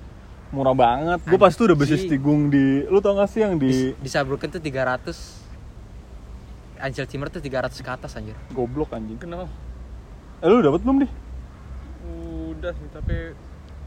Murah 0.47 0.71
banget. 0.71 1.19
Gue 1.23 1.35
pas 1.35 1.51
itu 1.51 1.59
udah 1.61 1.75
besi 1.75 1.95
stigung 1.97 2.47
di 2.47 2.79
lu 2.85 2.99
tau 2.99 3.15
gak 3.15 3.27
sih 3.27 3.43
yang 3.43 3.55
di, 3.55 3.67
di 3.67 3.79
di 3.93 4.07
Saarbrücken 4.07 4.47
tuh 4.49 4.63
300 4.63 5.43
Angel 6.79 7.03
Timber 7.03 7.27
tuh 7.27 7.41
300 7.41 7.67
ke 7.75 7.89
atas 7.89 8.15
anjir 8.15 8.31
goblok 8.51 8.93
anjing. 8.93 9.17
kenapa 9.17 9.51
Eh 10.37 10.47
lu 10.47 10.61
dapet 10.61 10.81
belum 10.81 10.97
nih? 11.01 11.11
udah 12.47 12.73
sih 12.73 12.89
tapi 12.89 13.15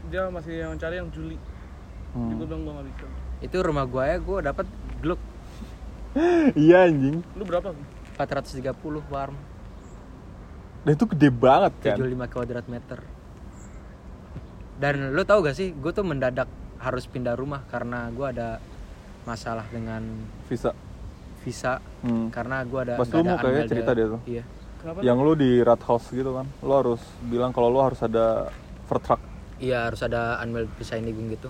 dia 0.07 0.27
masih 0.27 0.53
yang 0.57 0.73
cari 0.75 0.95
yang 0.95 1.09
Juli 1.09 1.35
Hmm. 2.11 2.27
Jadi 2.27 2.33
gue 2.35 2.45
bilang 2.45 2.61
gue 2.61 2.73
gak 2.73 2.87
bisa 2.89 3.07
itu 3.41 3.55
rumah 3.57 3.85
gua 3.85 4.03
ya 4.05 4.17
gua 4.17 4.37
dapat 4.41 4.67
Glock 4.99 5.15
Iya 6.59 6.83
anjing. 6.85 7.23
lu 7.31 7.43
berapa 7.43 7.71
430 8.17 8.67
warm 9.07 9.35
Dan 10.81 10.91
itu 10.91 11.05
gede 11.07 11.29
banget 11.29 11.71
kan. 11.79 11.95
75 11.95 12.27
kuadrat 12.27 12.65
meter 12.65 12.99
dan 14.75 14.95
lu 15.09 15.23
tau 15.23 15.39
gak 15.39 15.53
sih 15.53 15.71
gue 15.71 15.87
tuh 15.89 16.01
mendadak 16.01 16.51
harus 16.77 17.05
pindah 17.05 17.31
rumah 17.33 17.63
karena 17.65 18.07
gua 18.09 18.29
ada 18.29 18.59
masalah 19.23 19.63
dengan 19.67 20.03
Visa. 20.47 20.75
visa 21.41 21.79
Hmm. 22.01 22.27
karena 22.27 22.59
gua 22.63 22.83
ada 22.83 22.95
Pas 22.95 23.07
lu 23.07 23.19
ada 23.19 23.29
mau 23.29 23.39
kayaknya 23.39 23.67
cerita 23.67 23.91
dia 23.93 24.07
tuh. 24.09 24.21
iya 24.25 24.43
kenapa 24.81 24.97
Yang 24.99 25.17
lu 25.19 25.33
di 25.35 25.51
rat 25.61 25.81
house 25.81 26.09
gitu 26.09 26.31
kan. 26.33 26.45
Lu 26.59 26.73
harus 26.73 26.99
bilang 27.23 27.49
kalau 27.49 27.69
lu 27.69 27.79
harus 27.79 28.01
ada 28.01 28.49
vertrag. 28.85 29.21
iya 29.57 29.85
harus 29.85 30.01
ada 30.01 30.41
unmailed 30.41 30.73
indigung 30.73 31.29
gitu 31.29 31.47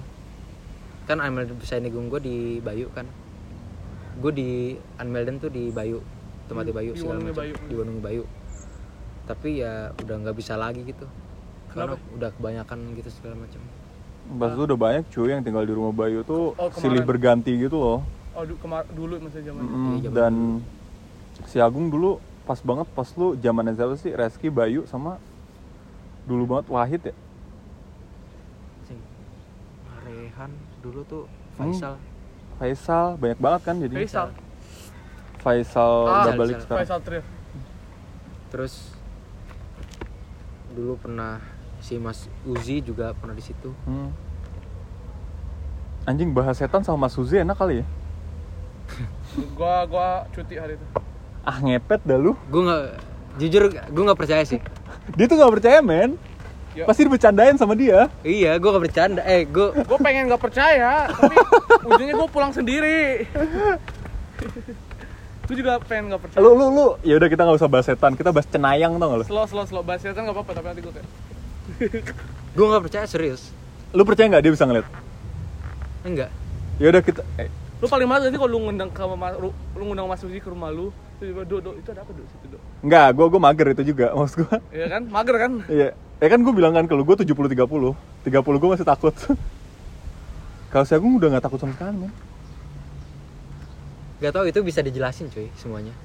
kan 1.07 1.17
unmailed 1.17 1.55
indigung 1.55 2.05
gue 2.07 2.19
di 2.19 2.37
Bayu 2.59 2.91
kan 2.91 3.07
gue 4.19 4.31
di 4.31 4.49
unmailed 4.99 5.39
tuh 5.39 5.47
di 5.47 5.71
Bayu 5.71 6.03
tempat 6.45 6.67
di 6.67 6.69
Di- 6.69 6.75
Bayu 6.75 6.91
di 6.91 6.99
segala 6.99 7.23
macam 7.23 7.39
Bayu. 7.39 7.55
di 7.55 7.73
Wonogiri 7.73 8.03
Bayu 8.03 8.23
tapi 9.23 9.49
ya 9.57 9.95
udah 9.95 10.15
nggak 10.17 10.35
bisa 10.35 10.53
lagi 10.53 10.83
gitu 10.83 11.07
karena 11.71 11.95
Kenapa? 11.95 12.15
udah 12.19 12.29
kebanyakan 12.35 12.77
gitu 12.93 13.09
segala 13.09 13.35
macam 13.39 13.61
Pas 14.31 14.49
itu 14.49 14.61
udah 14.61 14.77
banyak 14.77 15.03
cuy 15.07 15.29
yang 15.31 15.41
tinggal 15.41 15.63
di 15.63 15.71
rumah 15.71 15.95
Bayu 15.95 16.21
tuh 16.21 16.51
Oh, 16.53 16.67
kemarin. 16.67 16.83
silih 16.83 17.01
berganti 17.01 17.51
gitu 17.57 17.75
loh. 17.75 17.99
oh 18.31 18.43
du- 18.43 18.59
kemar 18.59 18.83
dulu 18.87 19.17
masih 19.19 19.39
zaman. 19.41 19.63
Iya, 19.63 19.73
zaman 20.03 20.13
Dan 20.13 20.33
si 21.45 21.57
Agung 21.57 21.87
dulu 21.87 22.19
pas 22.41 22.59
banget 22.59 22.87
pas 22.89 23.09
lu 23.13 23.33
zamannya 23.35 23.73
siapa 23.73 23.95
sih? 23.95 24.11
Reski, 24.11 24.47
Bayu 24.47 24.83
sama 24.85 25.21
dulu 26.23 26.45
banget 26.47 26.67
Wahid 26.67 27.01
ya. 27.03 27.15
Sing. 28.83 28.99
Rehan 30.01 30.51
dulu 30.79 31.01
tuh 31.03 31.23
Hmm. 31.51 31.67
Faisal 31.67 31.95
Faisal 32.55 33.05
banyak 33.15 33.37
banget 33.37 33.61
kan 33.61 33.75
jadi. 33.77 33.95
Faisal 33.97 34.27
Faisal 35.37 35.93
Ah, 36.05 36.23
udah 36.23 36.33
balik 36.35 36.55
Faisal. 36.55 36.63
sekarang. 36.63 36.79
Faisal 36.79 36.99
Trio 37.01 37.23
terus 38.47 38.73
dulu 40.69 40.95
pernah 40.97 41.39
si 41.79 41.95
Mas 41.95 42.25
Uzi 42.43 42.79
juga 42.79 43.11
pernah 43.13 43.31
di 43.31 43.41
situ 43.41 43.71
Hmm. 43.83 44.11
Anjing 46.03 46.31
bahas 46.31 46.55
setan 46.55 46.81
sama 46.81 47.05
Mas 47.05 47.13
Suzy 47.13 47.37
enak 47.37 47.55
kali 47.55 47.79
ya? 47.79 47.85
gua 49.53 49.85
gua 49.85 50.09
cuti 50.29 50.55
hari 50.55 50.73
itu 50.73 50.85
Ah 51.41 51.57
ngepet 51.57 52.01
dah 52.03 52.15
lu. 52.15 52.37
gue 52.47 52.61
nggak 52.61 52.83
jujur 53.37 53.61
gue 53.69 54.03
nggak 54.05 54.19
percaya 54.19 54.43
sih 54.43 54.61
Dia 55.17 55.25
tuh 55.25 55.35
gak 55.35 55.51
percaya 55.51 55.81
men. 55.81 56.15
Ya. 56.71 56.87
Pasti 56.87 57.03
dibercandain 57.03 57.57
sama 57.57 57.75
dia. 57.75 58.07
iya 58.23 58.55
gue 58.55 58.69
nggak 58.69 58.83
bercanda 58.85 59.21
eh 59.23 59.43
gue 59.43 59.75
gue 59.75 59.97
pengen 59.99 60.31
nggak 60.31 60.39
percaya 60.39 61.09
tapi 61.09 61.35
ujungnya 61.89 62.15
gue 62.15 62.29
pulang 62.29 62.55
sendiri 62.55 63.27
gue 65.41 65.55
juga 65.57 65.83
pengen 65.83 66.13
nggak 66.13 66.21
percaya 66.21 66.39
Lu 66.39 66.55
lu 66.55 66.71
lu 66.71 66.87
ya 67.03 67.19
udah 67.19 67.27
kita 67.27 67.43
nggak 67.43 67.57
usah 67.59 67.67
bahas 67.67 67.85
setan, 67.85 68.15
kita 68.15 68.31
bahas 68.31 68.47
cenayang 68.47 68.95
tau 68.95 69.07
gak 69.09 69.19
lu? 69.19 69.25
slow 69.27 69.45
slow 69.45 69.65
slow 69.67 69.83
bahas 69.83 69.99
kan 69.99 70.15
nggak 70.15 70.31
apa-apa 70.31 70.51
tapi 70.55 70.65
nanti 70.69 70.81
gue 70.81 70.93
kayak 70.93 71.07
gue 72.55 72.65
nggak 72.65 72.83
percaya 72.85 73.05
serius 73.05 73.51
Lu 73.91 74.07
percaya 74.07 74.31
nggak 74.31 74.39
dia 74.41 74.53
bisa 74.55 74.63
ngeliat? 74.63 74.87
enggak 76.01 76.31
Ya 76.79 76.87
udah 76.87 77.01
kita 77.03 77.21
eh, 77.35 77.51
lu 77.77 77.85
paling 77.85 78.07
males 78.07 78.25
sih 78.25 78.39
kalau 78.39 78.47
lu 78.49 78.59
ngundang 78.63 78.87
ke 78.89 79.03
lu, 79.35 79.51
lu 79.51 79.83
ngundang 79.83 80.07
Mas 80.07 80.23
Suzy 80.23 80.39
ke 80.39 80.47
rumah 80.47 80.71
lu 80.71 80.89
tiba-tiba 81.21 81.45
do 81.45 81.57
do 81.61 81.71
itu 81.77 81.89
ada 81.93 82.01
apa 82.01 82.11
do 82.17 82.25
situ 82.25 82.45
do 82.49 82.57
Enggak, 82.81 83.07
gua 83.13 83.25
gua 83.29 83.41
mager 83.45 83.67
itu 83.77 83.93
juga 83.93 84.09
maksud 84.17 84.37
gua. 84.41 84.57
Iya 84.73 84.85
kan 84.89 85.01
mager 85.05 85.35
kan 85.37 85.51
Iya. 85.69 85.89
Ya 86.21 86.27
kan 86.29 86.39
gue 86.45 86.53
bilang 86.53 86.73
kan 86.77 86.85
kalau 86.85 87.01
gue 87.01 87.17
70 87.17 87.33
30. 87.33 87.57
30 87.57 88.61
gue 88.61 88.69
masih 88.69 88.85
takut. 88.85 89.09
kalau 90.73 90.85
si 90.85 90.93
Agung 90.93 91.17
udah 91.17 91.33
nggak 91.33 91.45
takut 91.49 91.57
sama 91.57 91.73
sekali, 91.73 92.05
men. 92.05 92.13
Gak 94.21 94.37
tau 94.37 94.45
itu 94.45 94.61
bisa 94.61 94.85
dijelasin 94.85 95.33
cuy 95.33 95.49
semuanya 95.57 95.97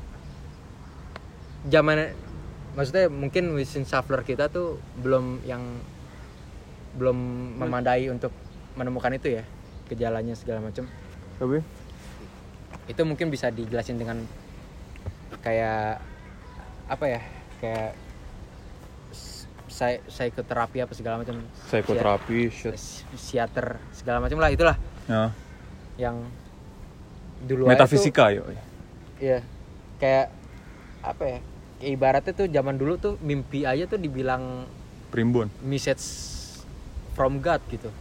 Zaman 1.68 2.16
Maksudnya 2.72 3.12
mungkin 3.12 3.52
mesin 3.52 3.84
shuffler 3.84 4.24
kita 4.24 4.48
tuh 4.48 4.80
belum 5.04 5.44
yang 5.44 5.60
Belum 6.96 7.12
memadai 7.60 8.08
untuk 8.08 8.32
menemukan 8.72 9.12
itu 9.12 9.36
ya 9.36 9.44
Gejalanya 9.92 10.32
segala 10.32 10.64
macam 10.64 10.88
Tapi 11.36 11.60
Itu 12.88 13.04
mungkin 13.04 13.28
bisa 13.28 13.52
dijelasin 13.52 14.00
dengan 14.00 14.24
Kayak 15.46 16.02
Apa 16.90 17.04
ya 17.06 17.20
Kayak 17.56 17.94
psi- 19.66 20.02
Psikoterapi 20.02 20.78
apa 20.80 20.90
segala 20.90 21.20
macam 21.20 21.38
psikoterapi 21.62 22.48
shit. 22.48 22.74
Psi- 22.74 23.06
Psikiater 23.12 23.78
segala 23.92 24.18
macam 24.18 24.38
lah 24.38 24.50
itulah 24.50 24.76
Ya. 25.06 25.30
Yang 25.96 26.26
Dulu 27.38 27.68
Metafisika 27.68 28.32
yo. 28.32 28.42
Iya. 29.16 29.44
Kayak 29.96 30.32
apa 31.00 31.24
ya? 31.24 31.38
Kayak 31.76 31.92
ibaratnya 31.92 32.32
tuh 32.34 32.46
zaman 32.48 32.74
dulu 32.74 32.96
tuh 32.96 33.14
mimpi 33.20 33.62
aja 33.62 33.84
tuh 33.84 33.96
dibilang 33.96 34.64
Primbon. 35.08 35.52
message 35.60 36.02
from 37.12 37.38
God 37.38 37.60
gitu. 37.68 37.92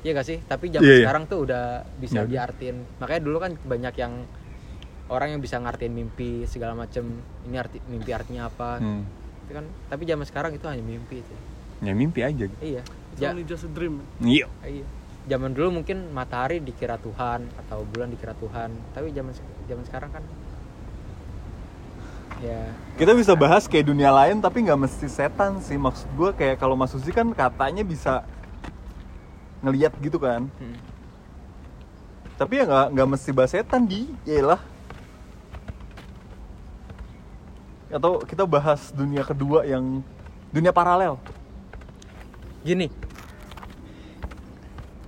Iya 0.00 0.14
gak 0.14 0.24
sih? 0.24 0.38
Tapi 0.40 0.70
zaman 0.70 0.82
Iya, 0.82 0.94
iya. 0.94 1.04
sekarang 1.04 1.24
tuh 1.26 1.38
udah 1.42 1.64
bisa 1.98 2.22
Iya. 2.22 2.30
diartiin. 2.46 2.76
Makanya 2.96 3.20
dulu 3.20 3.36
kan 3.36 3.52
banyak 3.60 3.94
yang 3.96 4.12
orang 5.06 5.28
yang 5.30 5.40
bisa 5.40 5.56
ngartiin 5.56 5.90
mimpi 5.90 6.44
segala 6.44 6.74
macem. 6.74 7.06
Ini 7.44 7.56
arti 7.56 7.78
mimpi 7.86 8.10
artinya 8.10 8.46
apa? 8.46 8.78
Hmm. 8.78 9.06
Itu 9.44 9.52
kan. 9.52 9.64
Tapi 9.86 10.02
zaman 10.02 10.26
sekarang 10.26 10.52
itu 10.52 10.66
hanya 10.66 10.82
mimpi 10.82 11.20
itu. 11.20 11.34
Ya 11.78 11.92
mimpi 11.92 12.20
aja. 12.20 12.46
Iya. 12.58 12.82
It's 13.12 13.20
Ja- 13.20 13.30
only 13.30 13.44
just 13.44 13.64
a 13.64 13.70
dream 13.70 14.02
Iya. 14.18 14.48
iya. 14.62 14.86
Zaman 15.26 15.52
dulu 15.52 15.80
mungkin 15.80 16.10
matahari 16.10 16.58
dikira 16.58 16.96
Tuhan 16.96 17.44
atau 17.58 17.82
bulan 17.84 18.08
dikira 18.08 18.32
Tuhan. 18.32 18.70
Tapi 18.92 19.10
zaman 19.10 19.32
zaman 19.66 19.84
sekarang 19.84 20.10
kan 20.10 20.22
ya 22.36 22.68
Kita 22.94 23.16
bisa 23.16 23.32
bahas 23.32 23.64
kayak 23.64 23.88
dunia 23.88 24.12
lain 24.12 24.38
tapi 24.38 24.60
nggak 24.60 24.76
mesti 24.78 25.06
setan 25.06 25.58
sih. 25.58 25.74
Maksud 25.74 26.08
gue 26.12 26.30
kayak 26.32 26.56
kalau 26.56 26.76
Mas 26.76 26.92
Susi 26.92 27.08
kan 27.10 27.26
katanya 27.32 27.80
bisa 27.80 28.22
ngeliat 29.62 29.92
gitu 29.98 30.18
kan. 30.18 30.46
hmm. 30.46 30.76
Tapi 32.36 32.52
ya 32.56 32.64
nggak 32.64 32.86
nggak 32.92 33.08
mesti 33.08 33.30
bahas 33.32 33.50
setan 33.50 33.88
di, 33.88 34.12
yalah. 34.28 34.60
Atau 37.88 38.18
kita 38.20 38.42
bahas 38.44 38.90
dunia 38.90 39.22
kedua 39.22 39.62
yang 39.62 40.02
dunia 40.50 40.70
paralel. 40.70 41.18
gini 42.60 42.90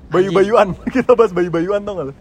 Bayu-bayuan. 0.09 0.73
Kita 0.95 1.13
bahas 1.13 1.31
bayu-bayuan 1.31 1.83
tau 1.83 1.95
gak 1.95 2.07
lu? 2.09 2.15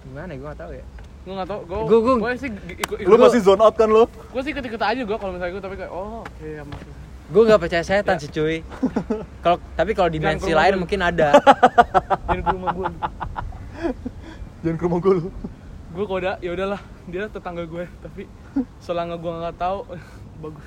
gimana 0.00 0.32
gue 0.32 0.42
gak 0.42 0.58
tahu 0.58 0.72
ya 0.72 0.84
gue 1.18 1.34
nggak 1.36 1.46
tau 1.46 1.60
gue 1.60 1.78
Gua- 1.84 2.00
gua- 2.00 2.18
gue 2.18 2.30
sih 2.34 2.50
ikut 2.74 2.96
Lu 3.04 3.14
masih 3.14 3.40
zone 3.40 3.60
out 3.60 3.76
kan 3.76 3.86
lu? 3.86 4.08
gue 4.08 4.40
sih 4.40 4.50
ikut 4.50 4.64
ikut 4.64 4.80
aja 4.80 5.02
gue 5.04 5.16
kalau 5.16 5.32
misalnya 5.32 5.52
gue 5.52 5.62
tapi 5.62 5.76
kayak 5.76 5.92
oh 5.92 6.24
oke 6.24 6.46
ya 6.48 6.62
maksudnya 6.64 6.96
gue 7.28 7.42
nggak 7.44 7.60
percaya 7.60 7.84
setan 7.84 8.16
sih 8.16 8.28
cuy 8.28 8.56
kalau 9.44 9.56
tapi 9.76 9.92
kalau 9.92 10.08
dimensi 10.08 10.48
lain 10.50 10.72
gue. 10.72 10.80
mungkin 10.80 11.00
ada 11.00 11.36
jangan 12.26 12.42
ke 12.42 12.50
rumah 12.50 12.70
gue 12.72 12.86
Jangan 14.58 14.74
ke 14.74 14.82
rumah 14.82 14.98
gue 14.98 15.12
lu. 15.14 15.28
Gue 16.06 16.16
udah 16.22 16.34
ya 16.38 16.50
udahlah 16.54 16.80
dia 17.08 17.26
tetangga 17.26 17.64
gue 17.66 17.84
tapi 18.04 18.28
selama 18.78 19.18
gue 19.18 19.32
nggak 19.32 19.56
tahu. 19.58 19.78
Bagus 20.42 20.66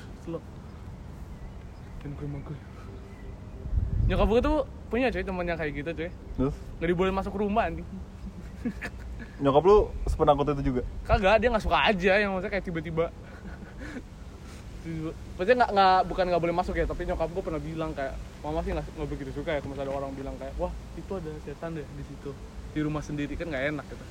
ke 2.01 2.25
rumah 2.25 2.41
gue 2.41 2.57
nyokap 4.09 4.27
gue 4.27 4.41
tuh 4.43 4.57
punya 4.91 5.07
cuy 5.07 5.23
temen 5.23 5.45
yang 5.47 5.55
kayak 5.55 5.71
gitu 5.71 5.89
cuy. 5.95 6.09
Terus? 6.11 6.55
Nggak 6.81 6.89
dibolehin 6.91 7.15
masuk 7.15 7.33
rumah 7.39 7.63
anjing. 7.69 7.88
Nyokap 9.39 9.63
lu 9.63 9.77
sepenakut 10.03 10.45
itu 10.51 10.61
juga? 10.73 10.81
kagak 11.07 11.39
dia 11.39 11.47
nggak 11.47 11.63
suka 11.63 11.79
aja 11.79 12.13
yang 12.19 12.35
maksudnya 12.35 12.51
kayak 12.51 12.65
tiba-tiba. 12.67 13.05
Tiba- 14.83 15.15
maksudnya 15.39 15.55
nggak 15.63 15.71
nggak 15.71 16.00
bukan 16.11 16.25
nggak 16.27 16.41
boleh 16.43 16.55
masuk 16.57 16.75
ya 16.75 16.85
tapi 16.89 17.07
nyokap 17.07 17.29
gue 17.31 17.43
pernah 17.45 17.61
bilang 17.61 17.91
kayak 17.95 18.13
mama 18.43 18.59
sih 18.65 18.75
nggak 18.75 18.85
nggak 18.97 19.09
begitu 19.09 19.31
suka 19.31 19.50
ya 19.55 19.59
kalau 19.63 19.71
misalnya 19.71 19.89
ada 19.93 20.00
orang 20.03 20.11
bilang 20.17 20.35
kayak 20.41 20.53
wah 20.59 20.73
itu 21.00 21.11
ada 21.15 21.31
setan 21.47 21.77
deh 21.79 21.88
di 21.88 22.03
situ. 22.03 22.29
Di 22.75 22.79
rumah 22.83 23.01
sendiri 23.05 23.39
kan 23.39 23.47
nggak 23.47 23.65
enak 23.71 23.85
gitu 23.88 24.05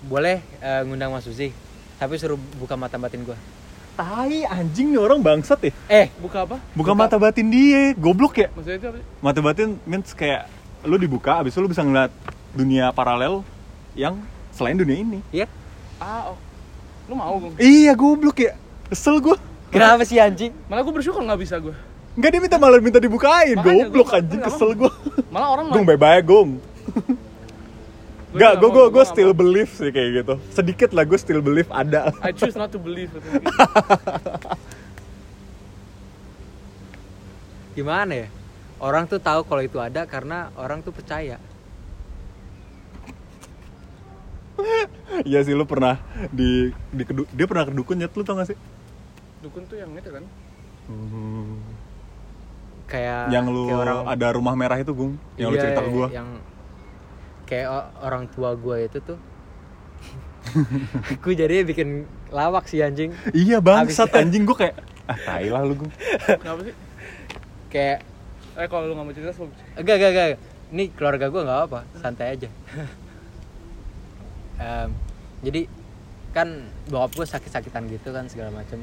boleh 0.00 0.38
eh, 0.56 0.82
ngundang 0.82 1.10
Mas 1.10 1.22
Susi 1.22 1.50
tapi 1.96 2.14
suruh 2.14 2.38
buka 2.54 2.74
mata 2.74 2.94
batin 2.94 3.22
gue 3.22 3.34
Tai 3.92 4.30
anjing 4.46 4.94
nih 4.94 5.00
orang 5.00 5.18
bangsat 5.18 5.58
ya. 5.60 5.72
eh 5.88 6.06
buka 6.16 6.46
apa 6.46 6.62
Buka 6.70 6.94
mata 6.94 7.16
batin 7.16 7.50
dia, 7.50 7.90
goblok 7.92 8.38
ya. 8.38 8.46
maksudnya 8.48 8.78
itu 8.78 8.86
apa 8.86 8.96
sih? 8.96 9.06
Mata 9.18 9.40
batin 9.40 9.68
means 9.82 10.10
kayak 10.12 10.46
lu 10.82 10.94
dibuka 10.94 11.34
abis 11.36 11.50
itu 11.50 11.58
lu 11.58 11.66
bisa 11.66 11.82
ngeliat 11.82 12.14
dunia 12.52 12.90
paralel 12.90 13.42
yang 13.92 14.22
selain 14.50 14.74
dunia 14.74 14.94
ini. 14.96 15.18
iya 15.28 15.50
ah 15.98 16.30
oh 16.30 16.38
lu 17.06 17.14
mau 17.14 17.34
gue 17.36 17.58
Iya 17.58 17.90
goblok 17.92 18.38
ya. 18.38 18.54
Kesel 18.86 19.18
gua. 19.18 19.34
Kenapa 19.68 20.00
sih 20.02 20.16
anjing? 20.16 20.54
malah 20.64 20.80
gue 20.80 20.94
bersyukur 20.94 21.18
nggak 21.18 21.40
bisa 21.40 21.58
gue 21.58 21.74
Enggak 22.14 22.30
dia 22.30 22.40
minta 22.40 22.56
malah 22.56 22.78
minta 22.78 22.98
dibukain. 22.98 23.54
Makanya 23.54 23.84
Goblok 23.84 24.06
gua- 24.06 24.16
anjing 24.16 24.40
kesel 24.40 24.70
gua. 24.72 24.94
malah 25.28 25.48
orang 25.50 25.66
malah- 25.68 25.82
bye-bye 25.84 26.22
gong. 26.22 26.50
Nggak 28.28 28.52
gue 28.60 28.68
gue 28.68 28.84
gua 28.84 28.86
gue 28.92 29.04
still 29.08 29.32
mau. 29.32 29.40
believe 29.40 29.70
sih 29.72 29.88
kayak 29.88 30.10
gitu. 30.20 30.34
Sedikit 30.52 30.92
lah 30.92 31.04
gue 31.04 31.16
still 31.16 31.40
believe 31.40 31.68
ada. 31.72 32.12
I 32.20 32.32
choose 32.32 32.54
not 32.54 32.68
to 32.68 32.78
believe 32.78 33.08
gitu. 33.08 33.24
Gimana 37.74 38.26
ya? 38.26 38.28
Orang 38.78 39.06
tuh 39.06 39.18
tahu 39.18 39.42
kalau 39.42 39.62
itu 39.62 39.78
ada 39.78 40.04
karena 40.04 40.52
orang 40.54 40.82
tuh 40.82 40.92
percaya. 40.92 41.38
Iya 45.22 45.40
sih 45.40 45.54
lu 45.54 45.64
pernah 45.64 45.98
di 46.30 46.70
di 46.90 47.02
kedu- 47.02 47.30
dia 47.30 47.46
pernah 47.46 47.64
ke 47.64 47.72
dukun 47.72 47.96
nyet 47.96 48.10
lu 48.12 48.22
tau 48.22 48.34
gak 48.36 48.50
sih? 48.50 48.58
dukun 49.38 49.62
tuh 49.70 49.78
yang 49.78 49.94
itu 49.94 50.10
kan 50.10 50.24
Kayak 52.90 53.30
yang 53.30 53.46
lu 53.46 53.70
kayak 53.70 53.78
orang 53.78 53.98
ada 54.10 54.26
rumah 54.34 54.54
merah 54.58 54.74
itu 54.74 54.90
gung 54.90 55.14
yang 55.38 55.54
lu 55.54 55.56
Iya, 55.56 55.62
cerita 55.62 55.80
ke 55.86 55.90
gua. 55.94 56.08
Yang 56.10 56.28
kayak 57.48 57.66
orang 58.04 58.28
tua 58.28 58.52
gue 58.52 58.76
itu 58.84 58.98
tuh. 59.00 59.18
gue 61.24 61.34
jadi 61.34 61.64
bikin 61.64 62.04
lawak 62.28 62.68
sih 62.68 62.84
anjing. 62.84 63.16
Iya 63.32 63.64
bangsat 63.64 64.12
anjing 64.20 64.44
gua 64.44 64.68
kayak 64.68 64.76
ah 65.08 65.16
tai 65.16 65.48
lah 65.48 65.64
lu 65.64 65.72
gung. 65.72 65.92
kenapa 66.28 66.60
sih 66.68 66.76
Kayak 67.72 68.04
eh 68.60 68.68
kalau 68.68 68.84
lu 68.84 68.92
nggak 68.92 69.06
mau 69.08 69.14
cerita 69.16 69.32
so 69.32 69.48
enggak 69.76 69.96
enggak 69.96 70.10
enggak. 70.12 70.28
Ini 70.68 70.84
keluarga 70.92 71.32
gue 71.32 71.42
nggak 71.48 71.60
apa, 71.72 71.80
santai 71.96 72.36
aja. 72.36 72.48
Em, 74.58 74.90
jadi 75.40 75.70
kan 76.34 76.66
bokap 76.90 77.14
gue 77.14 77.26
sakit-sakitan 77.30 77.86
gitu 77.88 78.10
kan 78.10 78.26
segala 78.26 78.50
macem 78.52 78.82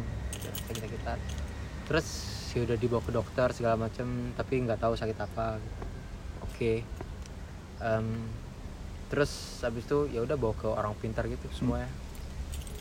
sakit-sakitan 0.66 1.20
terus 1.86 2.08
ya 2.56 2.64
udah 2.64 2.78
dibawa 2.80 3.04
ke 3.04 3.12
dokter 3.12 3.48
segala 3.52 3.76
macem 3.76 4.32
tapi 4.40 4.64
nggak 4.64 4.80
tahu 4.80 4.96
sakit 4.96 5.20
apa 5.20 5.60
oke 6.42 6.74
Em, 7.76 8.08
terus 9.16 9.32
habis 9.64 9.88
itu 9.88 10.12
ya 10.12 10.20
udah 10.22 10.36
bawa 10.36 10.52
ke 10.54 10.68
orang 10.68 10.92
pintar 11.00 11.24
gitu 11.26 11.48
semuanya 11.56 11.88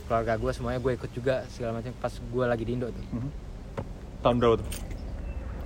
keluarga 0.04 0.34
gue 0.34 0.50
semuanya 0.50 0.82
gue 0.82 0.92
ikut 0.92 1.10
juga 1.14 1.46
segala 1.48 1.78
macam 1.78 1.94
pas 1.96 2.10
gue 2.10 2.44
lagi 2.44 2.64
di 2.66 2.74
Indo 2.74 2.90
tuh 2.90 3.06
Mhm. 3.14 3.30
Tahun 4.18 4.36
berapa 4.40 4.56
tuh? 4.56 4.68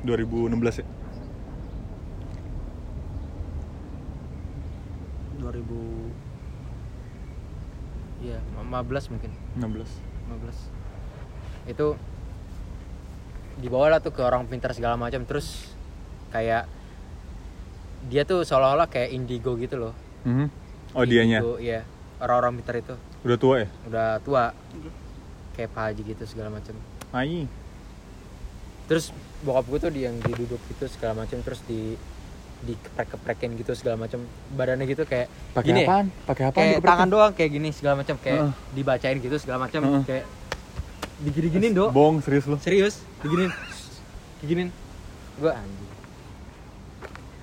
2016 0.05 0.83
ya? 0.83 0.87
2000 5.39 6.11
ya 8.21 8.39
15 8.59 9.15
mungkin 9.15 9.31
16. 9.57 9.87
15 10.29 11.71
itu 11.71 11.87
dibawa 13.59 13.95
lah 13.95 14.01
tuh 14.03 14.11
ke 14.11 14.21
orang 14.21 14.47
pintar 14.47 14.75
segala 14.75 14.99
macam 14.99 15.23
terus 15.23 15.71
kayak 16.31 16.67
dia 18.11 18.23
tuh 18.23 18.43
seolah-olah 18.43 18.87
kayak 18.87 19.15
indigo 19.15 19.55
gitu 19.55 19.79
loh 19.79 19.95
Mhm. 20.23 20.47
Oh 20.93 21.05
dianya 21.05 21.39
Indigo, 21.39 21.57
iya 21.59 21.81
orang-orang 22.19 22.59
pintar 22.59 22.77
itu 22.79 22.95
udah 23.21 23.37
tua 23.37 23.55
ya? 23.61 23.69
udah 23.85 24.09
tua 24.21 24.43
kayak 25.53 25.71
Pak 25.71 25.83
Haji 25.85 26.03
gitu 26.07 26.25
segala 26.25 26.49
macam 26.51 26.75
Ai. 27.11 27.47
terus 28.87 29.11
bokap 29.41 29.65
gue 29.67 29.79
tuh 29.81 29.91
di 29.91 30.01
yang 30.03 30.17
diduduk 30.19 30.59
gitu 30.67 30.85
segala 30.89 31.23
macam 31.23 31.39
terus 31.39 31.61
di 31.63 31.95
dikeprek-keprekin 32.59 33.55
gitu 33.55 33.71
segala 33.73 33.95
macam 34.01 34.19
badannya 34.51 34.87
gitu 34.89 35.05
kayak 35.05 35.31
Pakai 35.53 35.67
gini 35.69 35.81
ya, 35.81 35.87
apaan? 35.87 36.07
Pakai 36.27 36.45
apaan? 36.45 36.59
kayak 36.59 36.79
tangan 36.83 37.09
doang 37.09 37.33
kayak 37.33 37.51
gini 37.53 37.69
segala 37.71 37.95
macam 37.97 38.17
kayak 38.19 38.41
Heeh. 38.41 38.53
dibacain 38.75 39.17
gitu 39.19 39.37
segala 39.37 39.59
macam 39.61 39.81
Heeh. 39.81 40.03
kayak 40.05 40.25
digini-giniin 41.21 41.73
do 41.73 41.87
Bohong 41.89 42.19
serius 42.19 42.47
lu. 42.47 42.57
serius 42.59 42.99
diginin 43.21 43.51
diginin 44.41 44.69
gue 45.37 45.53
anjing 45.53 45.91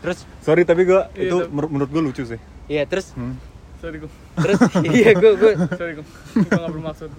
terus 0.01 0.19
Sorry 0.39 0.61
tapi 0.61 0.83
gua 0.83 1.09
Iya, 1.11 1.25
itu 1.25 1.37
menurut 1.49 1.89
gua 1.89 2.03
lucu 2.03 2.21
sih. 2.21 2.37
Iya 2.67 2.83
terus 2.83 3.13
Hmm. 3.13 3.35
sorry 3.77 3.97
gue 3.97 4.11
terus 4.35 4.59
iya 4.83 5.11
gue 5.13 5.31
gue 5.35 5.51
sorry 5.71 5.93
gue 5.93 6.05
gue 6.35 6.49
nggak 6.51 6.71
bermaksud 6.71 7.09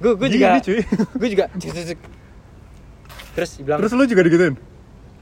gue 0.00 0.12
gue 0.16 0.28
Gini, 0.28 0.36
juga 0.36 0.48
cuy. 0.58 0.80
gue 1.14 1.28
juga 1.28 1.44
terus 3.30 3.50
dibilang 3.54 3.78
Terus 3.78 3.92
lu 3.92 4.04
juga 4.04 4.22
digituin? 4.22 4.54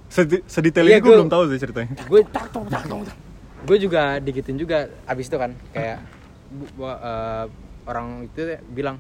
Sedi 0.08 0.40
sedetail 0.42 0.86
Iya, 0.86 0.96
ini 0.96 0.98
gua 0.98 1.04
gua- 1.04 1.16
belum 1.18 1.28
tahu 1.28 1.42
sih 1.46 1.60
ceritanya. 1.60 1.92
gue 2.00 2.20
gue 3.60 3.78
juga 3.78 4.02
digitin 4.16 4.56
juga 4.56 4.78
abis 5.04 5.28
itu 5.28 5.36
kan 5.36 5.52
kayak 5.70 6.00
bu- 6.48 6.72
bu- 6.74 6.88
eh, 6.96 7.44
orang 7.84 8.24
itu 8.24 8.40
bilang 8.68 8.96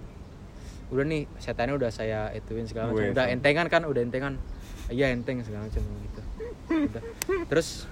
udah 0.88 1.04
nih 1.04 1.24
setannya 1.36 1.72
udah 1.74 1.88
saya 1.88 2.28
ituin 2.32 2.64
segala 2.64 2.90
macam 2.90 3.08
udah 3.08 3.24
entengan 3.28 3.66
kan 3.66 3.82
udah 3.82 4.02
entengan 4.02 4.36
iya 4.88 5.08
enteng 5.08 5.40
segala 5.40 5.64
macam 5.64 5.80
gitu 5.80 6.20
udah. 6.68 7.02
terus 7.46 7.88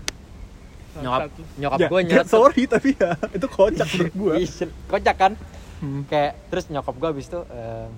nyokap 0.98 1.30
nyokap 1.56 1.78
Ya, 1.78 1.88
gue 1.88 2.00
ya, 2.00 2.06
nyeret 2.06 2.26
sorry 2.26 2.62
tapi 2.64 2.88
ya 2.94 3.11
itu 3.30 3.46
kocak 3.46 3.87
menurut 3.90 4.14
gua. 4.14 4.32
Ih, 4.37 4.50
kocak 4.87 5.16
kan 5.16 5.32
Hmm. 5.76 6.09
kayak 6.09 6.40
terus 6.48 6.72
nyokap 6.72 6.96
gue 6.96 7.09
abis 7.12 7.28
itu 7.28 7.40
eh, 7.46 7.88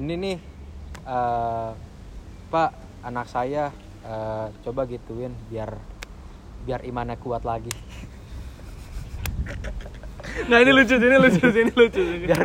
ini 0.00 0.14
nih 0.16 0.36
eh, 1.04 1.70
pak 2.48 2.70
anak 3.04 3.28
saya 3.28 3.68
eh, 4.00 4.46
coba 4.64 4.88
gituin 4.88 5.36
biar 5.46 5.76
biar 6.64 6.80
imannya 6.82 7.20
kuat 7.20 7.44
lagi 7.44 7.68
nah 10.50 10.56
ini 10.56 10.72
lucu 10.72 10.96
ini 10.96 11.16
lucu 11.20 11.44
ini 11.44 11.72
lucu 11.76 12.00
ini. 12.00 12.24
biar 12.24 12.42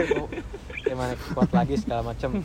imannya 0.91 1.15
kuat 1.31 1.49
lagi 1.55 1.73
segala 1.79 2.11
macem 2.11 2.43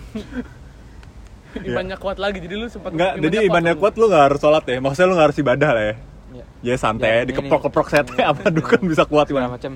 imannya 1.59 1.97
kuat 1.99 2.17
lagi 2.17 2.39
jadi 2.39 2.55
lu 2.55 2.67
sempat 2.69 2.95
Enggak, 2.95 3.19
jadi 3.19 3.37
imannya 3.45 3.75
kuat 3.77 3.95
lu 3.99 4.09
gak 4.09 4.25
harus 4.31 4.41
sholat 4.41 4.65
ya. 4.65 4.81
Maksudnya 4.81 5.09
lu 5.11 5.15
gak 5.19 5.27
harus 5.29 5.37
ibadah 5.37 5.71
lah 5.75 5.85
ya. 5.85 5.95
Ya, 6.35 6.45
Ya 6.63 6.75
santai, 6.77 7.23
Ya, 7.23 7.29
dikeprok-keprok 7.29 7.89
setnya 7.89 8.25
apa 8.29 8.49
dukun 8.49 8.83
bisa 8.85 9.05
kuat 9.05 9.27
segala 9.27 9.47
gimana? 9.47 9.57
macem 9.57 9.73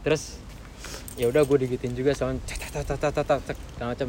terus 0.00 0.40
ya 1.14 1.28
udah 1.28 1.44
gue 1.44 1.58
digituin 1.60 1.92
juga 1.92 2.16
sama 2.16 2.32
cek 2.40 2.56
cek 2.64 2.84
cek 2.88 3.12
cek 3.12 3.36
cek 3.76 3.84
macem. 3.84 4.08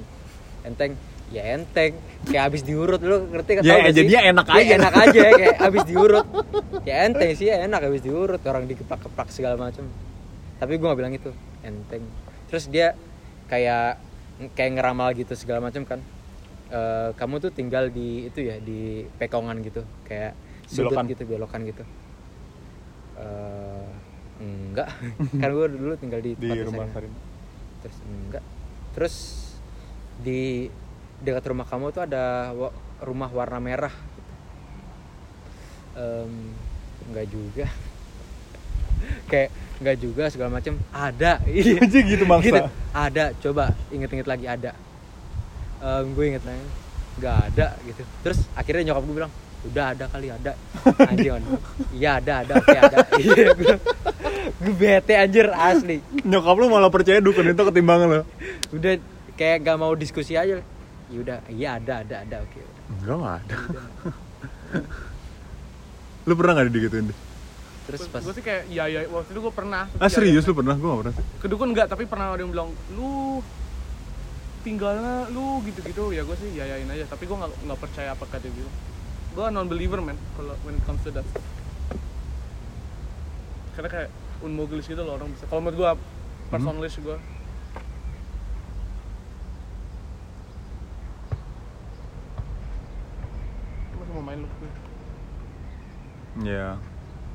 Enteng. 0.64 0.96
Ya 1.28 1.44
enteng. 1.52 1.96
Kayak 2.24 2.44
abis 2.48 2.62
diurut 2.62 3.00
lu 3.00 3.28
ngerti 3.28 3.60
kan 3.60 3.62
Ya, 3.62 3.76
gak 3.78 3.92
sih? 3.92 3.96
jadinya 3.98 4.22
enak 4.32 4.46
Ya, 4.46 4.56
aja. 4.56 4.74
enak 4.78 4.94
aja 4.96 5.22
kayak 5.42 5.58
abis 5.62 5.84
diurut. 5.86 6.26
Ya 6.84 6.96
enteng 7.04 7.30
sih 7.34 7.48
ya 7.48 7.64
enak 7.66 7.82
abis 7.84 8.02
diurut. 8.02 8.40
Orang 8.42 8.64
dikeplak-keplak 8.66 9.28
segala 9.30 9.56
macem. 9.58 9.84
Tapi 10.58 10.76
gue 10.76 10.86
gak 10.86 10.96
bilang 10.96 11.12
itu. 11.12 11.32
Enteng. 11.62 12.04
Terus 12.48 12.68
dia 12.68 12.96
kayak 13.48 14.00
kayak 14.56 14.72
ngeramal 14.76 15.12
gitu 15.12 15.36
segala 15.36 15.60
macam 15.62 15.84
kan. 15.84 16.00
Eh, 16.72 17.10
kamu 17.16 17.36
tuh 17.40 17.52
tinggal 17.52 17.92
di 17.92 18.26
itu 18.26 18.40
ya 18.42 18.56
di 18.58 19.04
pekongan 19.20 19.60
gitu. 19.60 19.84
Kayak 20.04 20.32
sudut 20.72 20.88
Belokan. 20.90 21.06
gitu 21.06 21.24
belokan 21.26 21.62
gitu. 21.64 21.84
Eh, 23.18 23.86
enggak. 24.40 24.88
Kan 25.42 25.50
gue 25.52 25.68
dulu 25.70 25.94
tinggal 25.96 26.20
di 26.20 26.32
Di 26.34 26.64
rumah. 26.64 26.88
Karin. 26.88 27.12
terus 27.82 27.98
enggak. 28.02 28.44
Terus 28.92 29.16
di 30.18 30.70
dekat 31.20 31.44
rumah 31.46 31.66
kamu 31.66 31.92
tuh 31.92 32.04
ada 32.04 32.24
wa- 32.52 32.74
rumah 33.00 33.28
warna 33.28 33.60
merah 33.60 33.94
Em, 35.92 36.56
enggak 37.06 37.28
juga. 37.28 37.68
Kayak 39.30 39.50
enggak 39.78 39.98
juga 39.98 40.24
segala 40.28 40.50
macam 40.54 40.80
ada. 40.90 41.42
Iya. 41.50 41.84
Aja 41.84 42.00
gitu 42.02 42.24
maksa. 42.24 42.48
Gitu. 42.48 42.62
ada. 42.92 43.24
Coba 43.38 43.64
inget-inget 43.90 44.24
lagi 44.26 44.46
ada. 44.48 44.72
Em, 45.80 46.06
gue 46.10 46.26
inget 46.28 46.44
lagi. 46.44 46.64
Nggak 47.20 47.38
ada 47.46 47.68
gitu. 47.84 48.02
Terus 48.24 48.40
akhirnya 48.54 48.88
nyokap 48.88 49.04
gue 49.04 49.16
bilang 49.18 49.34
udah 49.62 49.86
ada 49.94 50.06
kali 50.08 50.28
ada 50.28 50.58
anjing 51.10 51.32
on. 51.32 51.44
iya 51.94 52.18
ada 52.18 52.42
ada 52.42 52.54
oke 52.58 52.74
ada 52.74 52.98
iya 53.22 53.46
gue 53.54 53.76
gue 54.58 54.74
bete 54.74 55.14
anjir 55.14 55.48
asli 55.50 56.02
Nyokap 56.22 56.56
lu 56.56 56.66
malah 56.68 56.90
percaya 56.90 57.22
dukun 57.22 57.46
itu 57.46 57.62
ketimbang 57.62 58.02
lu. 58.04 58.22
udah 58.74 58.94
kayak 59.38 59.62
gak 59.62 59.78
mau 59.78 59.94
diskusi 59.94 60.34
aja 60.34 60.58
ya 61.08 61.18
udah 61.18 61.38
iya 61.48 61.78
ada 61.78 62.02
ada 62.02 62.16
ada 62.22 62.38
oke 62.42 62.62
Enggak, 62.92 63.16
enggak 63.16 63.36
ada. 63.38 63.56
lu 66.28 66.34
pernah 66.34 66.52
gak 66.56 66.70
digituin 66.70 67.06
deh? 67.10 67.20
terus 67.82 68.06
pas 68.08 68.22
gue 68.22 68.34
sih 68.34 68.42
kayak 68.42 68.64
iya 68.66 68.84
iya 68.88 69.00
waktu 69.06 69.30
itu 69.30 69.42
gue 69.42 69.54
pernah 69.54 69.90
Ah 69.98 70.08
serius 70.08 70.46
lu 70.46 70.54
pernah? 70.54 70.78
Gua 70.78 70.90
gak 70.92 71.00
pernah 71.02 71.14
sih. 71.18 71.26
kedukun 71.42 71.68
enggak 71.74 71.88
tapi 71.90 72.06
pernah 72.06 72.30
ada 72.30 72.40
yang 72.40 72.50
bilang 72.50 72.70
lu 72.94 73.42
tinggalnya 74.62 75.26
lu 75.30 75.62
gitu-gitu 75.66 76.14
ya 76.14 76.22
gue 76.22 76.36
sih 76.38 76.50
yayain 76.54 76.86
aja 76.88 77.06
tapi 77.06 77.26
gue 77.26 77.34
nggak 77.34 77.52
nggak 77.66 77.80
percaya 77.80 78.14
apa 78.14 78.26
kata 78.26 78.46
dia 78.46 78.54
bilang 78.54 78.76
gue 79.32 79.46
non 79.48 79.68
believer 79.68 80.04
man 80.04 80.20
kalau 80.36 80.56
when 80.68 80.76
it 80.76 80.84
comes 80.84 81.00
to 81.08 81.12
that 81.12 81.24
karena 83.72 83.88
kayak 83.88 84.10
unmogelis 84.44 84.90
gitu 84.90 85.02
loh 85.02 85.16
orang 85.16 85.30
bisa. 85.32 85.46
Kalau 85.48 85.62
menurut 85.64 85.78
gue 85.78 85.90
personalis 86.52 86.98
gue 87.00 87.18
masih 93.96 94.14
mau 94.18 94.24
main 94.26 94.40
lu 94.44 94.48
Ya, 96.42 96.80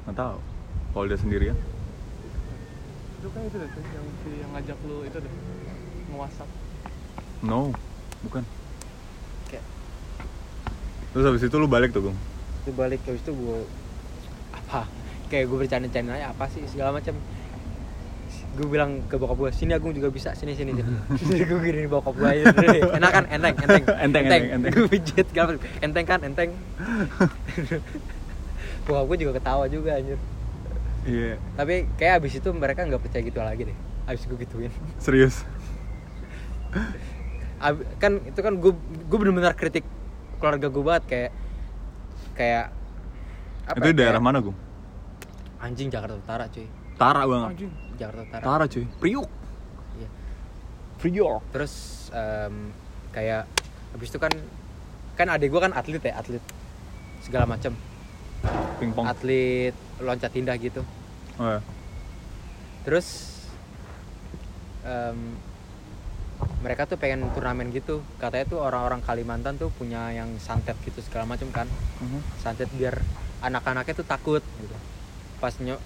nggak 0.09 0.17
tahu. 0.17 0.39
Kalau 0.97 1.05
dia 1.05 1.21
sendirian, 1.21 1.57
itu 3.21 3.29
kan 3.29 3.45
itu 3.45 3.57
deh 3.61 3.69
yang 3.69 4.07
si 4.25 4.31
yang 4.41 4.51
ngajak 4.57 4.79
lu 4.89 5.05
itu 5.05 5.19
deh. 5.21 5.33
Nge-whatsapp. 6.09 6.49
No, 7.45 7.77
bukan. 8.25 8.43
Terus 11.17 11.33
habis 11.33 11.49
itu 11.49 11.57
lu 11.57 11.65
balik 11.65 11.97
tuh, 11.97 12.13
Gung. 12.13 12.19
itu 12.61 12.77
balik 12.77 13.01
habis 13.09 13.25
itu 13.25 13.33
gue 13.33 13.59
apa? 14.53 14.85
Kayak 15.33 15.49
gue 15.49 15.59
bercanda-canda 15.65 16.13
aja 16.13 16.29
apa 16.29 16.45
sih? 16.53 16.61
segala 16.69 16.93
macam. 16.93 17.17
Gue 18.53 18.69
bilang 18.69 19.01
ke 19.09 19.17
bokap 19.17 19.41
gue 19.41 19.49
sini 19.57 19.73
Agung 19.73 19.97
juga 19.97 20.13
bisa. 20.13 20.37
Sini 20.37 20.53
sini 20.53 20.77
jadi 20.77 20.93
gue 21.49 21.61
gini 21.65 21.89
bokap 21.89 22.21
gue 22.21 22.29
aja 22.29 22.53
enak 23.01 23.11
kan? 23.17 23.25
Enteng 23.33 23.57
enteng. 23.57 23.85
Enteng, 24.05 24.25
enteng, 24.29 24.45
enteng. 24.61 24.73
gue 24.77 25.25
segala 25.25 25.57
macam. 25.57 25.61
enteng 25.81 26.05
kan? 26.05 26.21
Enteng. 26.21 26.51
Bokap 28.85 29.05
gue 29.09 29.17
juga 29.25 29.33
ketawa 29.41 29.65
juga 29.73 29.97
anjir. 29.97 30.21
Iya, 31.09 31.41
tapi 31.57 31.89
kayak 31.97 32.21
abis 32.21 32.45
itu 32.45 32.49
mereka 32.53 32.85
nggak 32.85 33.01
percaya 33.01 33.25
gitu 33.25 33.41
lagi 33.41 33.73
deh. 33.73 33.77
Abis 34.05 34.29
gue 34.29 34.37
gituin. 34.37 34.69
Serius. 35.01 35.49
Ab- 37.57 37.89
kan 37.97 38.21
itu 38.21 38.37
kan 38.37 38.53
gue 38.61 38.77
gue 39.09 39.17
bener-bener 39.17 39.57
kritik 39.57 39.96
keluarga 40.37 40.67
gue 40.67 40.83
banget 40.83 41.05
kayak 41.07 41.31
kayak 42.33 42.65
apa 43.67 43.77
itu 43.79 43.89
ya, 43.89 43.95
daerah 43.95 44.13
kayak- 44.15 44.25
mana, 44.25 44.39
Gung? 44.41 44.59
anjing 45.59 45.89
Jakarta 45.89 46.15
Utara 46.15 46.45
cuy 46.47 46.67
Tara 46.97 47.23
banget. 47.25 47.49
Anjing. 47.51 47.73
Jakarta 47.95 48.21
Utara 48.23 48.43
Tara 48.43 48.65
cuy. 48.67 48.85
Priuk. 48.97 49.29
Iya. 49.95 50.09
Priuk. 50.97 51.41
terus 51.51 51.75
em, 52.09 52.73
kayak 53.11 53.45
habis 53.91 54.09
itu 54.09 54.19
kan 54.19 54.33
kan 55.15 55.27
adik 55.29 55.49
gue 55.49 55.59
kan 55.59 55.73
atlet 55.73 56.01
ya 56.03 56.15
atlet 56.15 56.45
segala 57.19 57.45
macam 57.47 57.73
Pingpong. 58.79 59.05
atlet 59.05 59.73
loncat 59.99 60.33
indah 60.33 60.57
gitu 60.57 60.85
Oh, 61.37 61.49
ya. 61.51 61.61
terus 62.83 63.09
em, 64.83 65.37
mereka 66.67 66.83
tuh 66.91 66.99
pengen 66.99 67.31
turnamen 67.31 67.71
gitu. 67.71 68.03
Katanya 68.19 68.51
tuh 68.51 68.59
orang-orang 68.59 68.99
Kalimantan 68.99 69.55
tuh 69.55 69.71
punya 69.71 70.11
yang 70.11 70.35
santet 70.43 70.75
gitu 70.83 70.99
segala 70.99 71.23
macam 71.23 71.47
kan. 71.55 71.71
Mhm. 72.03 72.43
santet 72.43 72.67
biar 72.75 72.99
anak-anaknya 73.39 73.95
tuh 73.95 74.03
takut 74.03 74.43
gitu. 74.43 74.75
Pas 75.39 75.55
nyok 75.55 75.79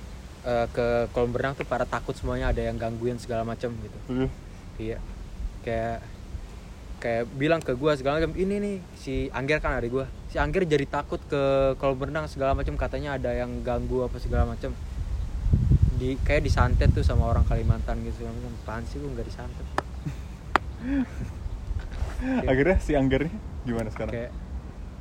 eh, 0.48 0.66
ke 0.72 0.86
kolam 1.12 1.36
berenang 1.36 1.52
tuh 1.52 1.68
pada 1.68 1.84
takut 1.84 2.16
semuanya 2.16 2.48
ada 2.48 2.64
yang 2.64 2.80
gangguin 2.80 3.20
segala 3.20 3.44
macam 3.44 3.76
gitu. 3.76 3.98
Serius? 4.08 4.32
iya. 4.80 4.98
Kayak 5.60 6.00
kayak 7.00 7.24
bilang 7.36 7.60
ke 7.60 7.76
gua 7.76 7.92
segala 7.92 8.16
macam 8.16 8.32
ini 8.40 8.56
nih 8.56 8.76
si 8.96 9.28
Angger 9.36 9.60
kan 9.60 9.76
adik 9.76 9.92
gua. 9.92 10.08
Si 10.32 10.40
Angger 10.40 10.64
jadi 10.64 10.88
takut 10.88 11.20
ke 11.28 11.76
kolam 11.76 12.00
berenang 12.00 12.24
segala 12.24 12.56
macam 12.56 12.80
katanya 12.80 13.20
ada 13.20 13.36
yang 13.36 13.60
ganggu 13.60 14.08
apa 14.08 14.16
segala 14.16 14.48
macam 14.48 14.72
di 16.00 16.16
kayak 16.24 16.40
disantet 16.40 16.88
tuh 16.96 17.04
sama 17.04 17.28
orang 17.28 17.44
Kalimantan 17.44 18.00
gitu 18.00 18.24
segala 18.24 18.32
macam 18.32 18.52
apaan 18.64 18.82
sih 18.88 18.96
gua 18.96 19.12
nggak 19.12 19.28
disantet 19.28 19.89
Akhirnya 22.50 22.76
si 22.80 22.92
Anggernya 22.92 23.32
gimana 23.60 23.88
sekarang? 23.92 24.12
kayak 24.12 24.32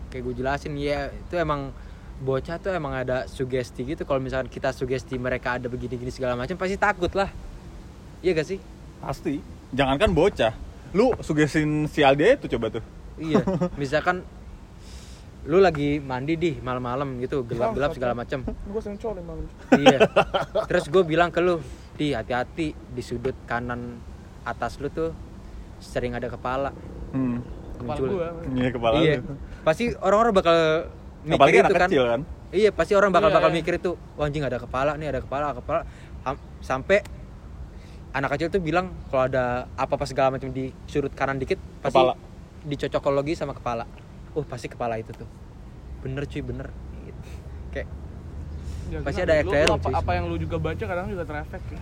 kayak 0.10 0.24
gue 0.26 0.34
jelasin 0.36 0.74
ya 0.76 1.08
itu 1.10 1.36
emang 1.36 1.72
bocah 2.20 2.60
tuh 2.60 2.76
emang 2.76 2.92
ada 2.92 3.24
sugesti 3.26 3.88
gitu 3.88 4.04
kalau 4.04 4.20
misalkan 4.20 4.52
kita 4.52 4.76
sugesti 4.76 5.16
mereka 5.16 5.56
ada 5.56 5.72
begini-gini 5.72 6.12
segala 6.12 6.36
macam 6.36 6.60
pasti 6.60 6.76
takut 6.76 7.08
lah 7.14 7.32
iya 8.20 8.34
gak 8.34 8.48
sih 8.48 8.60
Pasti. 9.00 9.40
Jangankan 9.72 10.12
bocah. 10.12 10.52
Lu 10.92 11.16
sugesin 11.24 11.88
si 11.88 12.04
Aldia 12.04 12.36
itu 12.36 12.52
coba 12.52 12.68
tuh. 12.68 12.84
iya 13.16 13.40
misalkan 13.80 14.28
lu 15.48 15.64
lagi 15.64 16.04
mandi 16.04 16.36
di 16.36 16.52
malam-malam 16.60 17.16
gitu 17.20 17.48
gelap-gelap 17.48 17.96
segala 17.96 18.12
macam 18.12 18.44
Gue 18.44 18.82
sering 18.84 19.00
colek 19.00 19.24
malam. 19.24 19.48
iya 19.76 20.04
terus 20.68 20.88
gue 20.88 21.04
bilang 21.04 21.32
ke 21.32 21.40
lu 21.40 21.64
di 21.96 22.12
hati-hati 22.12 22.76
di 22.76 23.00
sudut 23.00 23.36
kanan 23.44 24.04
atas 24.44 24.80
lu 24.80 24.88
tuh 24.88 25.16
sering 25.80 26.14
ada 26.14 26.28
kepala 26.28 26.72
Hmm. 27.10 27.42
Kepala 27.74 27.96
muncul 27.96 28.08
gue. 28.12 28.28
Iya 28.54 28.70
kepala 28.70 28.96
iya 29.00 29.14
lu. 29.18 29.34
pasti 29.62 29.84
orang-orang 29.98 30.34
bakal 30.36 30.58
mikir 31.22 31.36
Apalagi 31.36 31.56
itu 31.56 31.64
anak 31.64 31.74
kan 31.76 31.90
kecil 31.90 32.04
kan. 32.06 32.22
Iya 32.50 32.70
pasti 32.70 32.94
orang 32.94 33.10
bakal 33.10 33.30
Iya, 33.30 33.36
bakal 33.36 33.50
iya. 33.50 33.58
mikir 33.58 33.74
itu, 33.76 33.92
wah 34.14 34.26
anjing 34.26 34.42
ada 34.42 34.58
kepala 34.58 34.92
nih 34.94 35.08
ada 35.08 35.20
kepala 35.20 35.48
kepala 35.54 35.82
sampai 36.60 37.00
anak 38.10 38.30
kecil 38.32 38.50
tuh 38.50 38.60
bilang 38.60 38.90
kalau 39.08 39.24
ada 39.24 39.46
apa-apa 39.74 40.04
segala 40.04 40.34
macam 40.34 40.50
di 40.50 40.70
sudut 40.86 41.14
kanan 41.14 41.38
dikit 41.38 41.58
pasti 41.80 41.96
Kepala. 41.96 42.14
dicocokologi 42.64 43.34
sama 43.34 43.54
kepala. 43.54 43.86
Oh 44.32 44.44
pasti 44.44 44.66
kepala 44.66 44.98
itu 44.98 45.10
tuh. 45.12 45.30
Bener 46.00 46.26
cuy 46.26 46.42
bener. 46.42 46.68
Gitu. 47.00 47.22
Kayak 47.72 47.88
Ya, 48.90 48.98
Pasti 49.00 49.22
ada 49.22 49.38
Lu- 49.40 49.54
lu 49.54 49.62
apa, 49.72 49.78
cuy, 49.80 49.94
apa 49.94 50.12
yang 50.12 50.26
lu 50.26 50.36
juga 50.36 50.58
baca 50.58 50.82
kadang 50.84 51.06
juga 51.08 51.22
terefek 51.22 51.62
ya. 51.70 51.82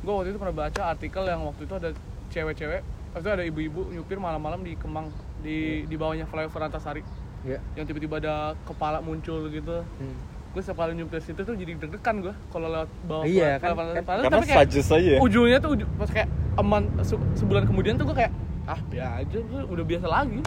Gue 0.00 0.12
waktu 0.14 0.28
itu 0.32 0.38
pernah 0.40 0.56
baca 0.58 0.82
artikel 0.88 1.22
yang 1.22 1.44
waktu 1.44 1.62
itu 1.62 1.74
ada 1.74 1.88
cewek-cewek, 2.28 2.80
itu 3.14 3.28
ada 3.28 3.42
ibu-ibu 3.42 3.90
nyupir 3.90 4.16
malam-malam 4.16 4.60
di 4.60 4.72
Kemang 4.74 5.12
di 5.38 5.84
di 5.84 5.94
bawahnya 5.94 6.24
flyover 6.24 6.62
Antasari 6.62 7.02
ya. 7.42 7.60
yang 7.74 7.84
tiba-tiba 7.84 8.16
ada 8.18 8.34
kepala 8.62 8.98
muncul 8.98 9.46
gitu. 9.46 9.84
Hmm. 9.84 10.16
Gue 10.50 10.60
setiap 10.60 10.80
kali 10.80 10.92
nyupir 10.94 11.18
situ 11.18 11.38
tuh 11.38 11.52
jadi 11.52 11.76
deg-degan 11.76 12.16
gue 12.20 12.34
kalau 12.48 12.68
lewat 12.68 12.88
bawah 13.02 13.24
Iya, 13.24 13.56
kan- 13.56 13.72
flyover 13.72 13.84
kan- 13.84 13.92
Antasari. 13.94 14.20
Karena 14.22 14.34
Tapi 14.34 14.46
kayak 14.46 14.60
suggest 14.62 14.90
aja 14.90 15.10
ya. 15.10 15.18
ujungnya 15.18 15.58
tuh 15.58 15.70
uju- 15.74 15.90
pas 15.94 16.10
kayak 16.10 16.28
aman 16.54 16.82
se- 17.00 17.26
sebulan 17.34 17.62
kemudian 17.64 17.94
tuh 17.94 18.04
gue 18.04 18.16
kayak 18.16 18.32
ah 18.62 18.80
biar 18.86 19.08
aja 19.18 19.38
gue 19.38 19.60
udah 19.66 19.84
biasa 19.84 20.06
lagi. 20.06 20.40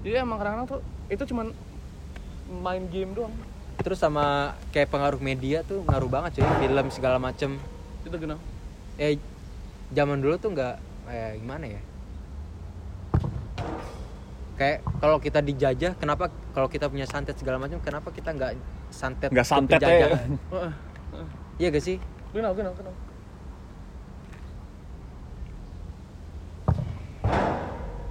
Jadi 0.00 0.14
emang 0.16 0.36
kadang-kadang 0.36 0.68
tuh 0.68 0.80
itu 1.06 1.22
cuman 1.26 1.46
main 2.58 2.84
game 2.86 3.12
doang. 3.12 3.32
Terus 3.78 3.96
sama 3.96 4.52
kayak 4.68 4.88
pengaruh 4.88 5.16
media 5.18 5.60
tuh 5.62 5.80
ngaruh 5.82 6.08
banget 6.08 6.40
cuy 6.40 6.48
film 6.58 6.86
segala 6.90 7.16
macem. 7.16 7.56
Itu 8.00 8.12
gimana? 8.12 8.36
Eh 8.96 9.16
zaman 9.90 10.18
dulu 10.18 10.36
tuh 10.36 10.50
nggak 10.50 10.74
eh, 11.10 11.36
gimana 11.36 11.66
ya? 11.66 11.80
Kayak 14.54 14.78
kalau 15.00 15.16
kita 15.16 15.40
dijajah, 15.40 15.92
kenapa 15.96 16.28
kalau 16.52 16.68
kita 16.68 16.86
punya 16.86 17.08
santet 17.08 17.34
segala 17.34 17.56
macam, 17.56 17.80
kenapa 17.80 18.12
kita 18.12 18.30
nggak 18.30 18.52
santet? 18.92 19.32
Nggak 19.32 19.48
santet 19.48 19.80
heeh. 19.80 20.72
Iya 21.56 21.68
gak 21.68 21.84
sih? 21.84 21.96
Kenapa, 22.30 22.54
kenapa, 22.54 22.76
kenapa? 22.78 22.98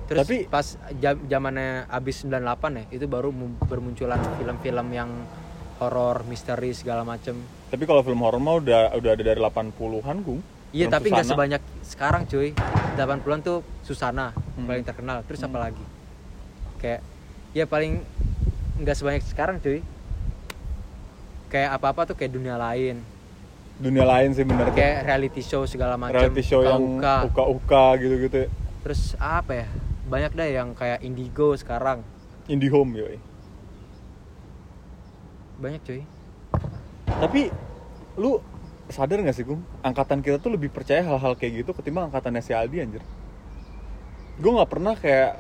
Terus 0.10 0.26
Tapi- 0.26 0.50
pas 0.50 0.66
jam 0.98 1.22
zamannya 1.24 1.86
abis 1.86 2.26
98 2.26 2.72
ya, 2.74 2.84
itu 2.90 3.06
baru 3.06 3.30
mu- 3.30 3.62
bermunculan 3.62 4.18
film-film 4.42 4.88
yang 4.90 5.10
horor, 5.78 6.26
misteri 6.26 6.74
segala 6.74 7.06
macem. 7.06 7.38
Tapi 7.70 7.84
kalau 7.86 8.02
film 8.02 8.18
horor 8.20 8.42
mah 8.42 8.58
udah 8.58 8.98
udah 8.98 9.12
ada 9.14 9.24
dari 9.24 9.38
80-an, 9.40 10.18
Gung. 10.26 10.42
Iya 10.70 10.86
tapi 10.88 11.10
nggak 11.10 11.26
sebanyak 11.26 11.62
sekarang 11.82 12.24
cuy 12.24 12.54
80-an 12.94 13.40
tuh 13.42 13.58
Susana 13.82 14.30
Hmm. 14.54 14.68
paling 14.68 14.84
terkenal 14.84 15.24
Terus 15.24 15.42
apa 15.42 15.56
Hmm. 15.56 15.66
lagi 15.66 15.86
Kayak 16.78 17.02
Ya 17.50 17.66
paling 17.66 18.06
nggak 18.78 18.96
sebanyak 18.96 19.24
sekarang 19.24 19.58
cuy 19.58 19.82
Kayak 21.50 21.74
apa-apa 21.76 22.06
tuh 22.06 22.16
kayak 22.16 22.30
dunia 22.32 22.54
lain 22.56 23.02
Dunia 23.80 24.04
lain 24.04 24.30
sih 24.30 24.44
bener 24.44 24.70
tuh. 24.70 24.76
Kayak 24.76 25.08
reality 25.08 25.40
show 25.40 25.64
segala 25.64 25.96
macam 25.96 26.14
reality 26.14 26.44
show 26.44 26.62
yang 26.62 27.00
uka-uka. 27.00 27.26
uka-uka 27.26 27.84
gitu-gitu 27.98 28.38
ya. 28.38 28.48
Terus 28.84 29.02
apa 29.16 29.52
ya 29.56 29.68
Banyak 30.06 30.32
dah 30.34 30.48
yang 30.48 30.70
kayak 30.74 31.02
Indigo 31.02 31.56
sekarang 31.56 32.06
Indie 32.46 32.68
home 32.68 32.94
yoi. 32.94 33.18
Banyak 35.58 35.82
cuy 35.82 36.02
Tapi 37.08 37.42
lu 38.16 38.38
sadar 38.90 39.22
gak 39.22 39.38
sih 39.38 39.46
Gung? 39.46 39.62
Angkatan 39.86 40.26
kita 40.26 40.42
tuh 40.42 40.54
lebih 40.58 40.74
percaya 40.74 41.06
hal-hal 41.06 41.38
kayak 41.38 41.64
gitu 41.64 41.72
ketimbang 41.78 42.10
angkatannya 42.10 42.42
si 42.42 42.52
Aldi 42.58 42.78
anjir. 42.82 43.04
Gue 44.42 44.52
nggak 44.56 44.72
pernah 44.72 44.94
kayak 44.98 45.38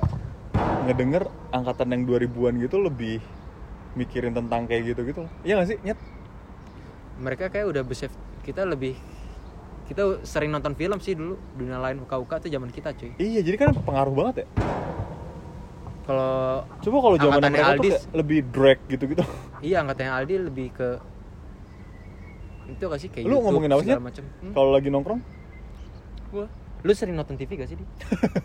ngedenger 0.85 1.27
angkatan 1.49 1.91
yang 1.93 2.03
2000-an 2.05 2.53
gitu 2.61 2.77
lebih 2.77 3.17
mikirin 3.97 4.37
tentang 4.37 4.69
kayak 4.69 4.93
gitu 4.93 5.01
gitu. 5.03 5.21
Iya 5.41 5.59
gak 5.59 5.69
sih? 5.73 5.77
Nyet? 5.81 5.99
Mereka 7.19 7.51
kayak 7.51 7.67
udah 7.67 7.83
besef 7.83 8.15
Kita 8.47 8.63
lebih 8.63 8.95
Kita 9.91 10.23
sering 10.23 10.55
nonton 10.55 10.71
film 10.71 11.03
sih 11.03 11.19
dulu 11.19 11.35
Dunia 11.51 11.75
lain 11.75 11.99
uka-uka 11.99 12.39
tuh 12.39 12.47
zaman 12.47 12.71
kita 12.71 12.95
cuy 12.95 13.11
Iya, 13.19 13.43
jadi 13.43 13.57
kan 13.59 13.75
pengaruh 13.75 14.13
banget 14.15 14.35
ya. 14.45 14.47
Kalau 16.07 16.63
Coba 16.79 16.97
kalau 17.03 17.17
zaman 17.19 17.33
Angkatannya 17.43 17.59
mereka 17.59 17.75
tuh 17.75 17.83
kayak 17.83 18.01
lebih 18.15 18.39
drag 18.55 18.79
gitu-gitu. 18.87 19.23
Iya 19.59 19.83
angkatnya 19.83 20.15
Aldi 20.15 20.35
lebih 20.47 20.67
ke 20.71 20.89
itu 22.75 22.83
gak 22.85 23.01
sih 23.01 23.09
kayak 23.09 23.25
Lu 23.25 23.37
YouTube, 23.37 23.45
ngomongin 23.49 23.69
apa 23.73 23.81
sih? 23.83 23.93
Hmm? 23.95 24.53
Kalau 24.53 24.69
lagi 24.73 24.87
nongkrong? 24.93 25.21
Gue 26.29 26.45
Lu 26.85 26.91
sering 26.95 27.15
nonton 27.17 27.35
TV 27.35 27.59
gak 27.59 27.67
sih 27.67 27.75
di? 27.75 27.85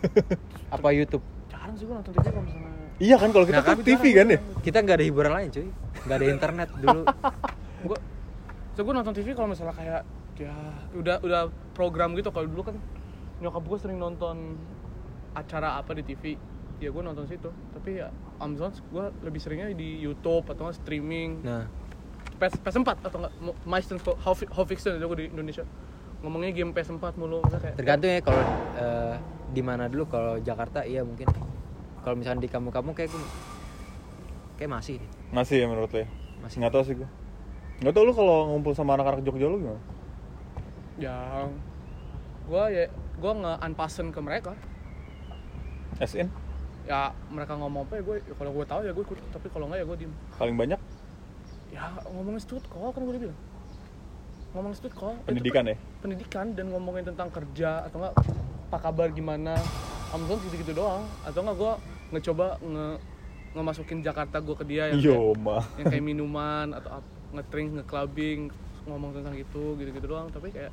Apa 0.75 0.91
YouTube? 0.91 1.23
jarang 1.47 1.75
sih 1.81 1.85
gue 1.87 1.95
nonton 1.95 2.13
TV 2.13 2.25
kalau 2.29 2.45
misalnya 2.45 2.71
Iya 2.95 3.15
kan 3.19 3.29
kalau 3.35 3.45
kita 3.47 3.59
Nah, 3.59 3.67
kan 3.67 3.77
TV 3.83 4.03
kan 4.15 4.25
ya? 4.31 4.39
Kita 4.63 4.77
nggak 4.79 4.95
ada 4.95 5.05
hiburan 5.05 5.31
lain 5.35 5.47
cuy, 5.51 5.67
nggak 6.07 6.15
ada 6.15 6.27
internet 6.31 6.69
dulu. 6.79 7.01
gue 7.91 7.99
so 8.71 8.79
gue 8.83 8.93
nonton 8.95 9.13
TV 9.15 9.27
kalau 9.35 9.47
misalnya 9.51 9.75
kayak 9.75 10.01
ya 10.35 10.55
udah 10.95 11.17
udah 11.23 11.41
program 11.75 12.11
gitu 12.15 12.27
kalau 12.31 12.47
dulu 12.47 12.71
kan 12.71 12.75
nyokap 13.39 13.63
gue 13.67 13.77
sering 13.79 13.99
nonton 13.99 14.59
acara 15.35 15.79
apa 15.79 15.95
di 15.95 16.03
TV 16.07 16.39
ya 16.79 16.91
gue 16.91 17.03
nonton 17.03 17.23
situ 17.23 17.51
tapi 17.71 18.03
ya 18.03 18.11
Amazon 18.39 18.71
gue 18.75 19.05
lebih 19.23 19.39
seringnya 19.39 19.71
di 19.71 19.99
YouTube 19.99 20.43
atau 20.51 20.71
streaming 20.75 21.39
Nah, 21.39 21.67
PS 22.35 22.61
PS4 22.61 22.89
atau 23.05 23.17
enggak 23.23 23.33
How 24.25 24.65
Fiction 24.67 24.99
itu 24.99 25.05
gue 25.07 25.17
di 25.23 25.27
Indonesia 25.31 25.63
ngomongnya 26.23 26.51
game 26.55 26.71
PS4 26.73 27.05
mulu 27.19 27.43
kayak 27.45 27.75
tergantung 27.77 28.09
ya 28.09 28.21
kalau 28.23 28.43
eh, 28.79 29.15
di 29.53 29.61
mana 29.61 29.85
dulu 29.91 30.09
kalau 30.09 30.41
Jakarta 30.41 30.83
iya 30.83 31.05
mungkin 31.05 31.29
kalau 32.01 32.15
misalnya 32.17 32.45
di 32.45 32.49
kamu-kamu 32.49 32.93
kayak 32.93 33.09
gue 33.13 33.21
kayak 34.55 34.71
masih 34.71 35.01
deh. 35.01 35.09
Masih 35.35 35.55
ya 35.61 35.65
menurut 35.67 35.91
lo 35.91 35.99
ya? 35.99 36.07
Masih. 36.39 36.57
Nggak 36.63 36.73
tahu 36.79 36.83
sih 36.87 36.95
gue. 36.95 37.09
Nggak 37.83 37.93
tahu 37.97 38.03
lu 38.07 38.13
kalau 38.15 38.37
ngumpul 38.55 38.71
sama 38.71 38.95
anak-anak 38.95 39.25
Jogja 39.25 39.51
lu 39.51 39.59
gimana? 39.59 39.81
yang 40.95 41.51
gua 42.47 42.71
ya 42.71 42.87
gua 43.19 43.31
nge 43.35 43.53
unpassen 43.67 44.07
ke 44.15 44.19
mereka 44.23 44.55
As 45.99 46.15
in 46.15 46.31
ya 46.85 47.11
mereka 47.33 47.57
ngomong 47.57 47.89
apa 47.89 47.97
ya 47.97 48.03
gue 48.05 48.15
kalau 48.37 48.51
gue 48.53 48.65
tahu 48.69 48.81
ya 48.85 48.93
gue 48.93 49.03
ikut 49.09 49.17
tapi 49.33 49.47
kalau 49.49 49.65
nggak 49.65 49.81
ya 49.81 49.85
gue 49.89 49.97
diem 50.05 50.13
paling 50.37 50.53
banyak 50.53 50.77
ya 51.75 51.91
ngomongin 52.07 52.39
stud 52.39 52.63
call 52.71 52.95
kan 52.95 53.03
gue 53.03 53.19
bilang 53.19 53.39
ngomongin 54.55 54.77
stud 54.79 54.95
call 54.95 55.19
itu 55.19 55.27
pendidikan 55.27 55.67
ya. 55.67 55.75
pe- 55.75 55.83
pendidikan 55.99 56.45
dan 56.55 56.71
ngomongin 56.71 57.03
tentang 57.03 57.27
kerja 57.27 57.83
atau 57.83 57.99
enggak 57.99 58.15
apa 58.65 58.77
kabar 58.79 59.07
gimana. 59.11 59.59
Amazon 60.07 60.39
gitu 60.39 60.55
gitu 60.55 60.71
doang. 60.71 61.03
Atau 61.27 61.43
enggak 61.43 61.57
gue 61.59 61.73
ngecoba 62.15 62.55
nge 62.63 62.87
ngemasukin 63.51 63.99
Jakarta 63.99 64.39
gue 64.39 64.55
ke 64.55 64.63
dia 64.63 64.95
yang 64.95 65.03
kayak, 65.03 65.11
Yo 65.11 65.35
mah. 65.35 65.63
yang 65.75 65.91
kayak 65.91 66.05
minuman 66.13 66.71
atau 66.71 67.03
ap- 67.03 67.13
nge-drink 67.35 67.69
nge-clubbing 67.75 68.39
ngomong 68.87 69.11
tentang 69.11 69.35
itu 69.35 69.63
gitu-gitu 69.75 70.07
doang. 70.07 70.31
Tapi 70.31 70.55
kayak 70.55 70.71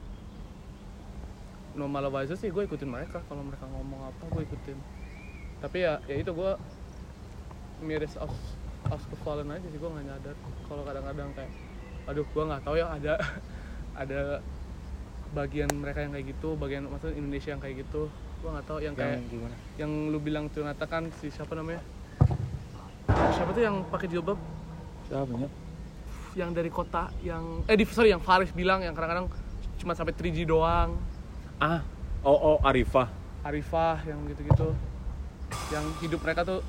normal 1.75 2.07
aja 2.15 2.39
sih 2.39 2.47
gue 2.47 2.63
ikutin 2.63 2.87
mereka. 2.87 3.19
Kalau 3.27 3.43
mereka 3.43 3.67
ngomong 3.67 4.07
apa 4.07 4.23
gue 4.31 4.43
ikutin. 4.47 4.79
Tapi 5.59 5.83
ya 5.83 5.99
ya 6.07 6.23
itu 6.23 6.31
gue 6.31 6.53
miris 7.83 8.15
aus 8.15 8.31
aus 8.91 9.05
kefallen 9.07 9.49
aja 9.53 9.67
sih 9.69 9.79
gue 9.79 9.91
nggak 9.91 10.07
nyadar. 10.09 10.37
Kalau 10.67 10.83
kadang-kadang 10.83 11.29
kayak 11.37 11.53
aduh 12.03 12.27
gue 12.27 12.45
nggak 12.49 12.63
tahu 12.67 12.75
ya 12.81 12.87
ada 12.91 13.15
ada 14.03 14.21
bagian 15.33 15.71
mereka 15.73 16.05
yang 16.05 16.13
kayak 16.13 16.27
gitu 16.35 16.49
bagian 16.59 16.91
maksudnya 16.91 17.15
Indonesia 17.19 17.51
yang 17.55 17.63
kayak 17.63 17.77
gitu. 17.87 18.03
Gue 18.43 18.51
nggak 18.51 18.67
tahu 18.67 18.79
yang 18.83 18.95
kayak 18.99 19.23
yang 19.23 19.25
gimana? 19.31 19.55
yang 19.79 19.91
lu 20.11 20.19
bilang 20.19 20.45
ternyata 20.51 20.85
kan 20.91 21.07
si 21.23 21.31
siapa 21.31 21.55
namanya? 21.55 21.83
Siapa 23.13 23.51
tuh 23.55 23.63
yang 23.63 23.87
pakai 23.87 24.07
jilbab? 24.11 24.39
Siapa 25.07 25.35
ya? 25.37 25.51
yang 26.33 26.51
dari 26.57 26.73
kota 26.73 27.13
yang 27.21 27.61
eh 27.69 27.77
di 27.77 27.85
sorry 27.85 28.09
yang 28.09 28.23
Faris 28.25 28.53
bilang 28.57 28.81
yang 28.81 28.97
kadang-kadang 28.97 29.29
cuma 29.77 29.93
sampai 29.93 30.17
3G 30.17 30.49
doang. 30.49 30.97
Ah, 31.61 31.85
oh 32.25 32.57
oh 32.57 32.57
Arifah. 32.65 33.09
Arifah 33.45 34.01
yang 34.09 34.25
gitu-gitu. 34.31 34.73
Yang 35.69 35.85
hidup 36.01 36.21
mereka 36.25 36.41
tuh 36.47 36.61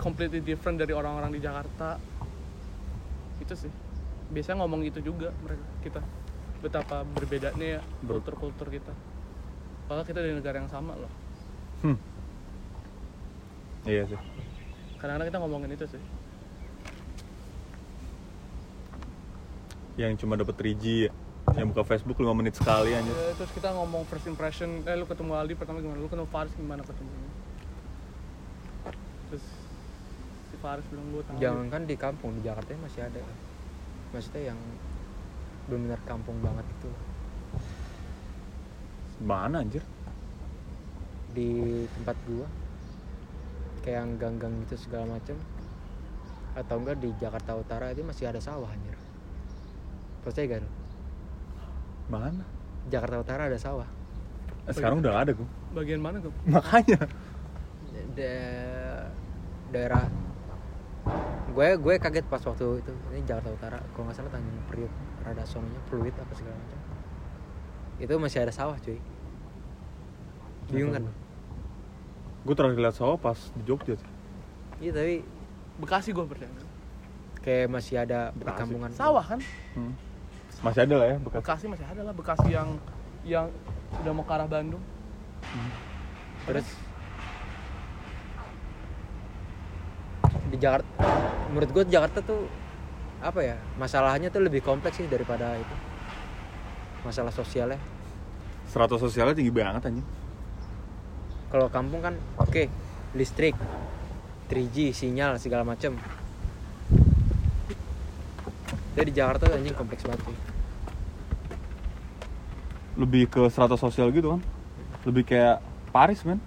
completely 0.00 0.40
different 0.40 0.76
dari 0.76 0.90
orang-orang 0.90 1.30
di 1.30 1.38
Jakarta 1.38 2.00
itu 3.38 3.54
sih 3.54 3.72
biasanya 4.28 4.64
ngomong 4.64 4.80
itu 4.82 4.98
juga 5.00 5.28
mereka 5.38 5.64
kita 5.80 6.00
betapa 6.60 7.04
berbedanya 7.06 7.78
ya 7.78 7.82
Ber- 8.00 8.18
kultur-kultur 8.18 8.68
kita 8.68 8.92
padahal 9.84 10.04
kita 10.04 10.18
dari 10.18 10.34
negara 10.34 10.56
yang 10.58 10.68
sama 10.68 10.94
loh 10.94 11.12
Hmm. 11.80 11.96
Iya 13.82 14.04
sih. 14.06 14.20
kadang-kadang 14.96 15.28
kita 15.28 15.38
ngomongin 15.38 15.72
itu 15.72 15.86
sih 15.86 16.02
Yang 19.96 20.12
cuma 20.18 20.32
dapet 20.32 20.54
3G 20.54 20.84
ya. 21.02 21.12
Yang 21.52 21.66
buka 21.72 21.82
Facebook 21.84 22.16
5 22.16 22.32
menit 22.32 22.54
sekali 22.54 22.94
aja. 22.94 23.04
Ya, 23.04 23.34
terus 23.34 23.50
kita 23.50 23.68
ngomong 23.70 24.06
first 24.06 24.24
impression 24.24 24.80
eh 24.82 24.94
lu 24.94 25.04
ketemu 25.04 25.34
Aldi 25.34 25.54
pertama 25.54 25.80
gimana 25.80 25.98
lu 25.98 26.06
ketemu 26.06 26.28
Faris 26.28 26.52
gimana 26.54 26.80
ketemunya 26.80 27.28
terus 29.26 29.44
Faris 30.60 30.84
bilang 30.92 31.08
gue 31.10 31.22
tahu 31.24 31.36
jangan 31.40 31.66
kan 31.68 31.82
di 31.84 31.96
kampung 31.96 32.30
di 32.36 32.40
Jakarta 32.44 32.76
masih 32.78 33.00
ada 33.02 33.20
maksudnya 34.12 34.52
yang 34.52 34.58
benar 35.66 36.00
kampung 36.04 36.36
banget 36.40 36.66
itu 36.68 36.90
Mana 39.20 39.60
anjir? 39.60 39.84
di 41.30 41.62
tempat 41.94 42.18
gua 42.26 42.42
kayak 43.80 44.02
yang 44.02 44.10
gang-gang 44.18 44.50
gitu 44.66 44.74
segala 44.76 45.14
macem 45.14 45.38
atau 46.52 46.74
enggak 46.74 46.98
di 46.98 47.14
Jakarta 47.16 47.54
Utara 47.54 47.94
itu 47.94 48.02
masih 48.02 48.26
ada 48.26 48.42
sawah 48.42 48.66
anjir 48.66 48.98
percaya 50.20 50.44
gak 50.50 50.60
lu? 50.66 50.70
Mana? 52.10 52.42
Jakarta 52.90 53.22
Utara 53.22 53.42
ada 53.46 53.54
sawah 53.56 53.86
Eh, 54.66 54.74
sekarang 54.74 54.98
udah 54.98 55.10
gak 55.14 55.22
ada 55.22 55.32
gue. 55.38 55.48
bagian 55.70 56.02
mana 56.02 56.18
tuh 56.18 56.34
Makanya. 56.44 56.98
Da- 58.12 59.08
daerah 59.70 60.04
gue 61.50 61.68
gue 61.82 61.94
kaget 61.98 62.26
pas 62.30 62.42
waktu 62.42 62.80
itu. 62.80 62.92
Ini 63.10 63.20
Jakarta 63.26 63.50
Utara. 63.50 63.78
Kalau 63.92 64.04
nggak 64.06 64.16
salah 64.16 64.30
Tanjung 64.30 64.58
Priuk 64.70 64.92
rada 65.26 65.44
sononya 65.44 65.80
Pluit 65.90 66.14
apa 66.14 66.32
segala 66.32 66.56
macam. 66.56 66.80
Itu 68.00 68.14
masih 68.16 68.38
ada 68.46 68.52
sawah 68.54 68.76
cuy. 68.78 68.98
Bingung 70.70 70.94
kan? 70.94 71.04
Gue 72.46 72.54
terakhir 72.56 72.78
lihat 72.80 72.96
sawah 72.96 73.18
pas 73.20 73.36
di 73.52 73.62
Jogja 73.66 73.94
sih. 73.98 74.10
iya 74.80 74.96
tapi 74.96 75.20
Bekasi 75.76 76.12
gue 76.12 76.24
percaya 76.24 76.48
kayak 77.40 77.68
masih 77.72 77.96
ada 78.00 78.32
Bekasi. 78.32 78.44
perkampungan. 78.44 78.90
Sawah 78.92 79.24
kan? 79.24 79.40
Hmm. 79.76 79.92
Masih 80.60 80.80
ada 80.84 80.94
lah 81.00 81.06
ya 81.08 81.16
bekas. 81.20 81.40
Bekasi 81.40 81.64
masih 81.68 81.86
ada 81.88 82.00
lah. 82.04 82.14
Bekasi 82.16 82.48
yang 82.52 82.68
yang 83.24 83.46
udah 84.00 84.12
mau 84.12 84.24
ke 84.24 84.32
arah 84.32 84.48
Bandung. 84.48 84.80
Terus? 86.48 86.68
Di 90.50 90.56
Jakarta 90.56 91.19
menurut 91.50 91.70
gue 91.74 91.84
Jakarta 91.90 92.22
tuh 92.22 92.46
apa 93.20 93.40
ya 93.44 93.56
masalahnya 93.76 94.32
tuh 94.32 94.40
lebih 94.40 94.62
kompleks 94.64 94.96
sih 94.96 95.06
daripada 95.10 95.58
itu 95.58 95.76
masalah 97.04 97.34
sosialnya 97.34 97.76
Strata 98.70 98.94
sosialnya 99.02 99.34
tinggi 99.34 99.50
banget 99.50 99.82
anjing. 99.82 100.06
kalau 101.50 101.66
kampung 101.66 102.00
kan 102.00 102.14
oke 102.38 102.70
listrik 103.18 103.58
3G 104.48 104.94
sinyal 104.94 105.36
segala 105.42 105.66
macem 105.66 105.98
Jadi 108.90 109.06
di 109.06 109.14
Jakarta 109.14 109.46
tuh 109.46 109.56
anjing 109.58 109.74
kompleks 109.74 110.02
banget 110.06 110.22
sih 110.26 110.38
Lebih 112.98 113.32
ke 113.32 113.42
strata 113.48 113.78
sosial 113.80 114.12
gitu 114.12 114.34
kan. 114.36 114.42
Lebih 115.08 115.24
kayak 115.24 115.62
Paris 115.94 116.20
men. 116.26 116.42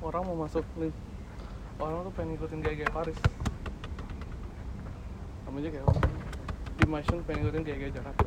orang 0.00 0.24
mau 0.26 0.44
masuk 0.44 0.64
nih 0.80 0.90
orang 1.80 2.04
tuh 2.04 2.12
pengen 2.16 2.28
ngikutin 2.36 2.58
gaya-gaya 2.64 2.90
Paris 2.92 3.16
sama 5.50 5.66
aja 5.66 5.70
kayak 5.74 5.86
orang 5.90 6.06
di 6.78 6.84
Malaysia 6.86 7.14
pengen 7.26 7.38
ngikutin 7.42 7.62
gaya-gaya 7.66 7.90
Jakarta 7.90 8.24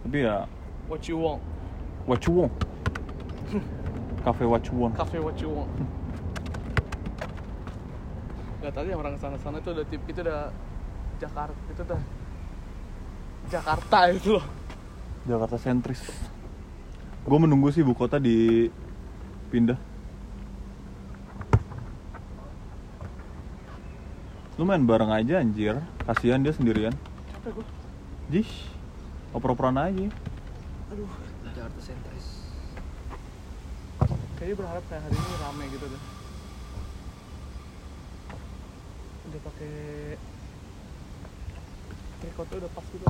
Tapi 0.00 0.18
ya 0.24 0.36
what 0.88 1.02
you 1.04 1.16
want 1.20 1.42
what 2.08 2.20
you 2.24 2.32
want. 2.32 2.54
Cafe 4.24 4.48
what 4.48 4.64
you 4.64 4.74
want. 4.80 4.96
cafe 4.96 5.20
what 5.20 5.36
you 5.36 5.52
want 5.52 5.68
Gak 8.64 8.72
tadi 8.72 8.96
yang 8.96 9.04
orang 9.04 9.20
sana-sana 9.20 9.60
itu 9.60 9.68
udah 9.76 9.84
tip 9.92 10.00
itu 10.08 10.20
udah 10.24 10.48
Jakarta 11.20 11.60
itu 11.68 11.82
udah 11.84 12.00
Jakarta 13.52 13.98
itu 14.08 14.28
loh 14.40 14.46
Jakarta 15.26 15.56
sentris. 15.58 16.00
Gue 17.26 17.38
menunggu 17.42 17.74
sih 17.74 17.82
ibu 17.82 17.98
kota 17.98 18.22
di 18.22 18.70
Lu 24.56 24.64
main 24.64 24.82
bareng 24.84 25.12
aja 25.12 25.40
anjir. 25.40 25.76
Kasihan 26.08 26.40
dia 26.40 26.52
sendirian. 26.56 26.96
capek 27.32 27.60
gue 27.60 27.66
Jih. 28.32 28.50
Oper-operan 29.36 29.76
aja. 29.76 30.08
aduh 30.86 31.10
Jakarta 31.50 31.80
sentris 31.82 32.46
kayaknya 34.38 34.56
berharap 34.60 34.84
kayak 34.86 35.02
hari 35.02 35.16
ini 35.18 35.34
rame 35.42 35.64
gitu 35.72 35.86
deh 35.90 36.02
udah 39.26 39.40
pakai 39.50 39.74
trikotnya 42.22 42.56
udah 42.62 42.70
pas 42.70 42.86
gitu 42.86 43.06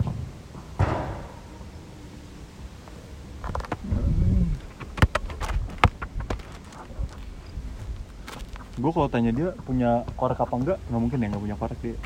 Gue 8.86 8.94
kalau 8.94 9.10
tanya 9.10 9.34
dia 9.34 9.50
punya 9.66 10.06
korek 10.14 10.38
apa 10.38 10.54
enggak, 10.54 10.78
nggak 10.86 11.00
mungkin 11.02 11.18
ya 11.18 11.26
nggak 11.34 11.42
punya 11.42 11.56
korek 11.58 11.78
dia. 11.82 11.98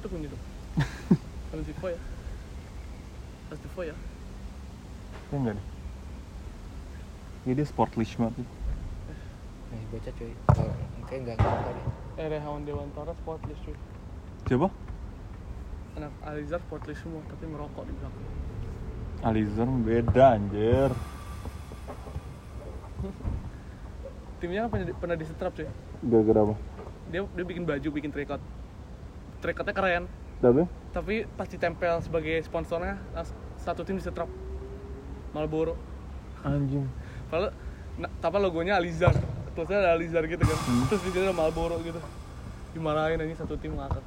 itu 0.00 0.08
kunci 0.08 0.26
tuh 0.32 0.40
harus 1.52 1.64
di 1.68 1.74
ya 1.76 2.00
harus 3.52 3.60
di 3.60 3.68
ya 3.84 3.96
Ya 5.28 5.36
enggak 5.36 5.60
deh. 5.60 5.66
Ya 7.44 7.52
dia 7.52 7.66
sportlish 7.68 8.16
banget. 8.16 8.48
nih 9.68 9.84
bocah 9.92 10.12
cuy 10.16 10.32
kayak 11.04 11.20
nggak 11.28 11.36
ngerti 11.36 11.70
deh 11.76 11.86
eh 12.16 12.26
Rehawan 12.32 12.64
Dewantara 12.64 13.12
sportlist 13.12 13.60
cuy 13.68 13.76
Siapa? 14.48 14.72
anak 16.00 16.12
Alizar 16.24 16.64
sportlist 16.64 17.04
semua 17.04 17.20
tapi 17.28 17.44
merokok 17.44 17.84
di 17.84 17.92
belakang 17.92 18.24
Alizar 19.20 19.68
beda 19.84 20.24
anjir. 20.32 20.90
Timnya 24.38 24.66
kan 24.66 24.70
pernah, 24.70 24.86
pernah 24.96 25.16
disetrap 25.18 25.52
cuy? 25.54 25.68
Gara-gara 26.06 26.40
apa? 26.46 26.56
dia 27.08 27.24
dia 27.24 27.44
bikin 27.44 27.64
baju 27.64 27.88
bikin 27.88 28.10
trikot 28.12 28.40
trikotnya 29.40 29.74
keren. 29.74 30.04
Tapi? 30.38 30.62
tapi 30.94 31.14
pas 31.34 31.50
ditempel 31.50 31.98
sebagai 31.98 32.38
sponsornya 32.46 32.98
satu 33.58 33.82
tim 33.82 33.98
disetrap. 33.98 34.30
Marlboro. 35.34 35.74
Anjing. 36.46 36.86
Padahal 37.26 37.52
nah, 37.98 38.10
apa 38.10 38.38
logonya 38.38 38.78
Alizar. 38.78 39.14
Tulisnya 39.54 39.78
ada 39.82 39.90
Alizar 39.98 40.22
gitu 40.30 40.42
kan. 40.42 40.58
Terus 40.90 41.02
di 41.06 41.10
sini 41.10 41.26
ada 41.26 41.34
Marlboro 41.34 41.78
gitu. 41.82 41.98
Dimarahin 42.74 43.18
aja 43.18 43.42
satu 43.42 43.58
tim 43.58 43.74
ngakak 43.74 44.04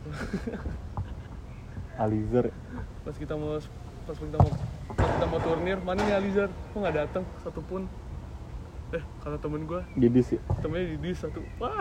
Alizar. 2.04 2.48
pas 3.02 3.16
kita 3.18 3.34
mau 3.36 3.60
pas 4.08 4.18
kita 4.18 4.38
mau 4.38 4.52
pas 4.96 5.08
kita 5.10 5.26
mau 5.28 5.40
turnir 5.44 5.78
mana 5.84 6.00
nih 6.04 6.16
Alizar? 6.16 6.50
Kok 6.72 6.78
nggak 6.80 6.96
datang 6.96 7.24
satupun 7.44 7.88
eh 8.92 9.04
kata 9.20 9.38
temen 9.38 9.64
gue 9.64 9.82
Gidi 9.96 10.22
sih. 10.22 10.40
temennya 10.60 10.98
di 10.98 11.12
satu 11.14 11.40
wah 11.58 11.80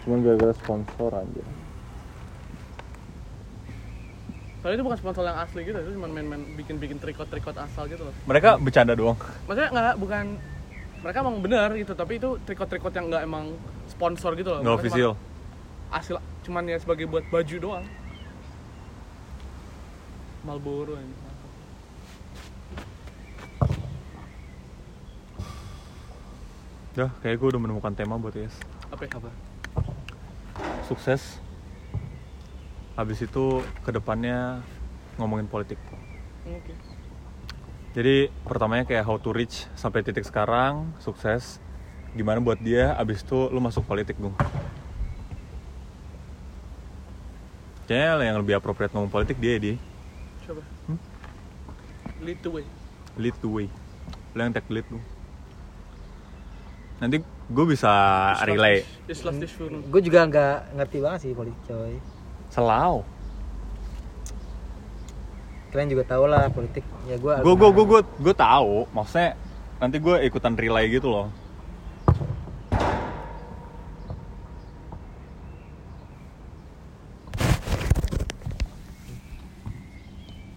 Cuman 0.00 0.20
gara-gara 0.20 0.52
sponsor 0.54 1.10
aja. 1.10 1.44
soalnya 4.60 4.76
itu 4.76 4.84
bukan 4.84 4.96
sponsor 4.96 5.22
yang 5.22 5.38
asli 5.38 5.60
gitu 5.62 5.76
itu 5.76 5.92
cuma 5.92 6.08
main-main 6.08 6.40
bikin-bikin 6.54 6.96
trikot-trikot 6.96 7.52
asal 7.54 7.84
gitu 7.84 8.00
loh 8.02 8.14
Mereka 8.24 8.56
bercanda 8.58 8.92
doang. 8.92 9.16
maksudnya 9.44 9.68
nggak 9.70 9.94
bukan 9.98 10.24
mereka 11.00 11.16
emang 11.20 11.36
benar 11.38 11.68
gitu 11.74 11.92
tapi 11.92 12.16
itu 12.16 12.40
trikot-trikot 12.40 12.92
yang 12.92 13.06
nggak 13.08 13.22
emang 13.22 13.52
sponsor 13.86 14.32
gitu 14.32 14.50
loh 14.50 14.60
Nggak 14.60 14.76
official. 14.78 15.12
hasil 15.90 16.16
cuman 16.42 16.64
ya 16.64 16.76
sebagai 16.76 17.04
buat 17.04 17.24
baju 17.26 17.56
doang 17.58 17.84
Marlboro 20.42 20.96
ini 20.96 21.12
Dah, 26.94 27.10
kayak 27.26 27.42
gue 27.42 27.48
udah 27.50 27.58
menemukan 27.58 27.90
tema 27.90 28.14
buat 28.22 28.38
Yes. 28.38 28.54
apa 28.86 29.02
ya? 29.02 29.18
apa 29.18 29.30
Sukses. 30.86 31.42
Habis 32.94 33.26
itu 33.26 33.44
ke 33.82 33.90
depannya 33.90 34.62
ngomongin 35.18 35.50
politik. 35.50 35.74
oke 36.46 36.74
Jadi 37.98 38.30
pertamanya 38.46 38.86
kayak 38.86 39.02
how 39.06 39.18
to 39.18 39.34
reach 39.34 39.66
sampai 39.74 40.06
titik 40.06 40.22
sekarang, 40.22 40.94
sukses. 41.02 41.58
Gimana 42.14 42.38
buat 42.38 42.62
dia, 42.62 42.94
abis 42.94 43.26
itu 43.26 43.50
lu 43.50 43.58
masuk 43.58 43.82
politik 43.90 44.14
gue. 44.14 44.30
Kayaknya 47.90 48.22
yang 48.30 48.38
lebih 48.38 48.54
appropriate 48.54 48.94
ngomong 48.94 49.10
politik 49.10 49.36
dia 49.42 49.58
di 49.58 49.74
coba 50.46 50.62
Hmm? 50.86 51.00
lead 52.22 52.38
the 52.40 52.50
way 52.54 52.64
lead 53.18 53.34
the 53.42 53.50
way. 53.50 53.66
Lu 54.34 54.40
yang 54.46 54.54
take 54.54 54.70
lead 54.70 54.86
lu. 54.94 55.02
Nanti 57.04 57.20
gue 57.52 57.64
bisa 57.68 57.92
relay. 58.48 58.80
gue 59.92 60.00
juga 60.00 60.24
nggak 60.24 60.56
ngerti 60.80 60.98
banget 61.04 61.18
sih 61.28 61.30
politik 61.36 61.60
coy. 61.68 62.00
Selau. 62.48 63.04
kalian 65.68 65.90
juga 65.90 66.06
tau 66.06 66.24
lah 66.30 66.48
politik. 66.48 66.86
Ya 67.04 67.20
gue 67.20 67.34
Gue 67.44 67.54
gue 67.58 67.70
gue 67.76 67.84
gue 67.84 68.00
gue 68.24 68.34
tahu, 68.38 68.88
maksudnya 68.94 69.36
nanti 69.82 69.98
gue 70.00 70.16
ikutan 70.24 70.54
relay 70.56 70.88
gitu 70.88 71.12
loh. 71.12 71.28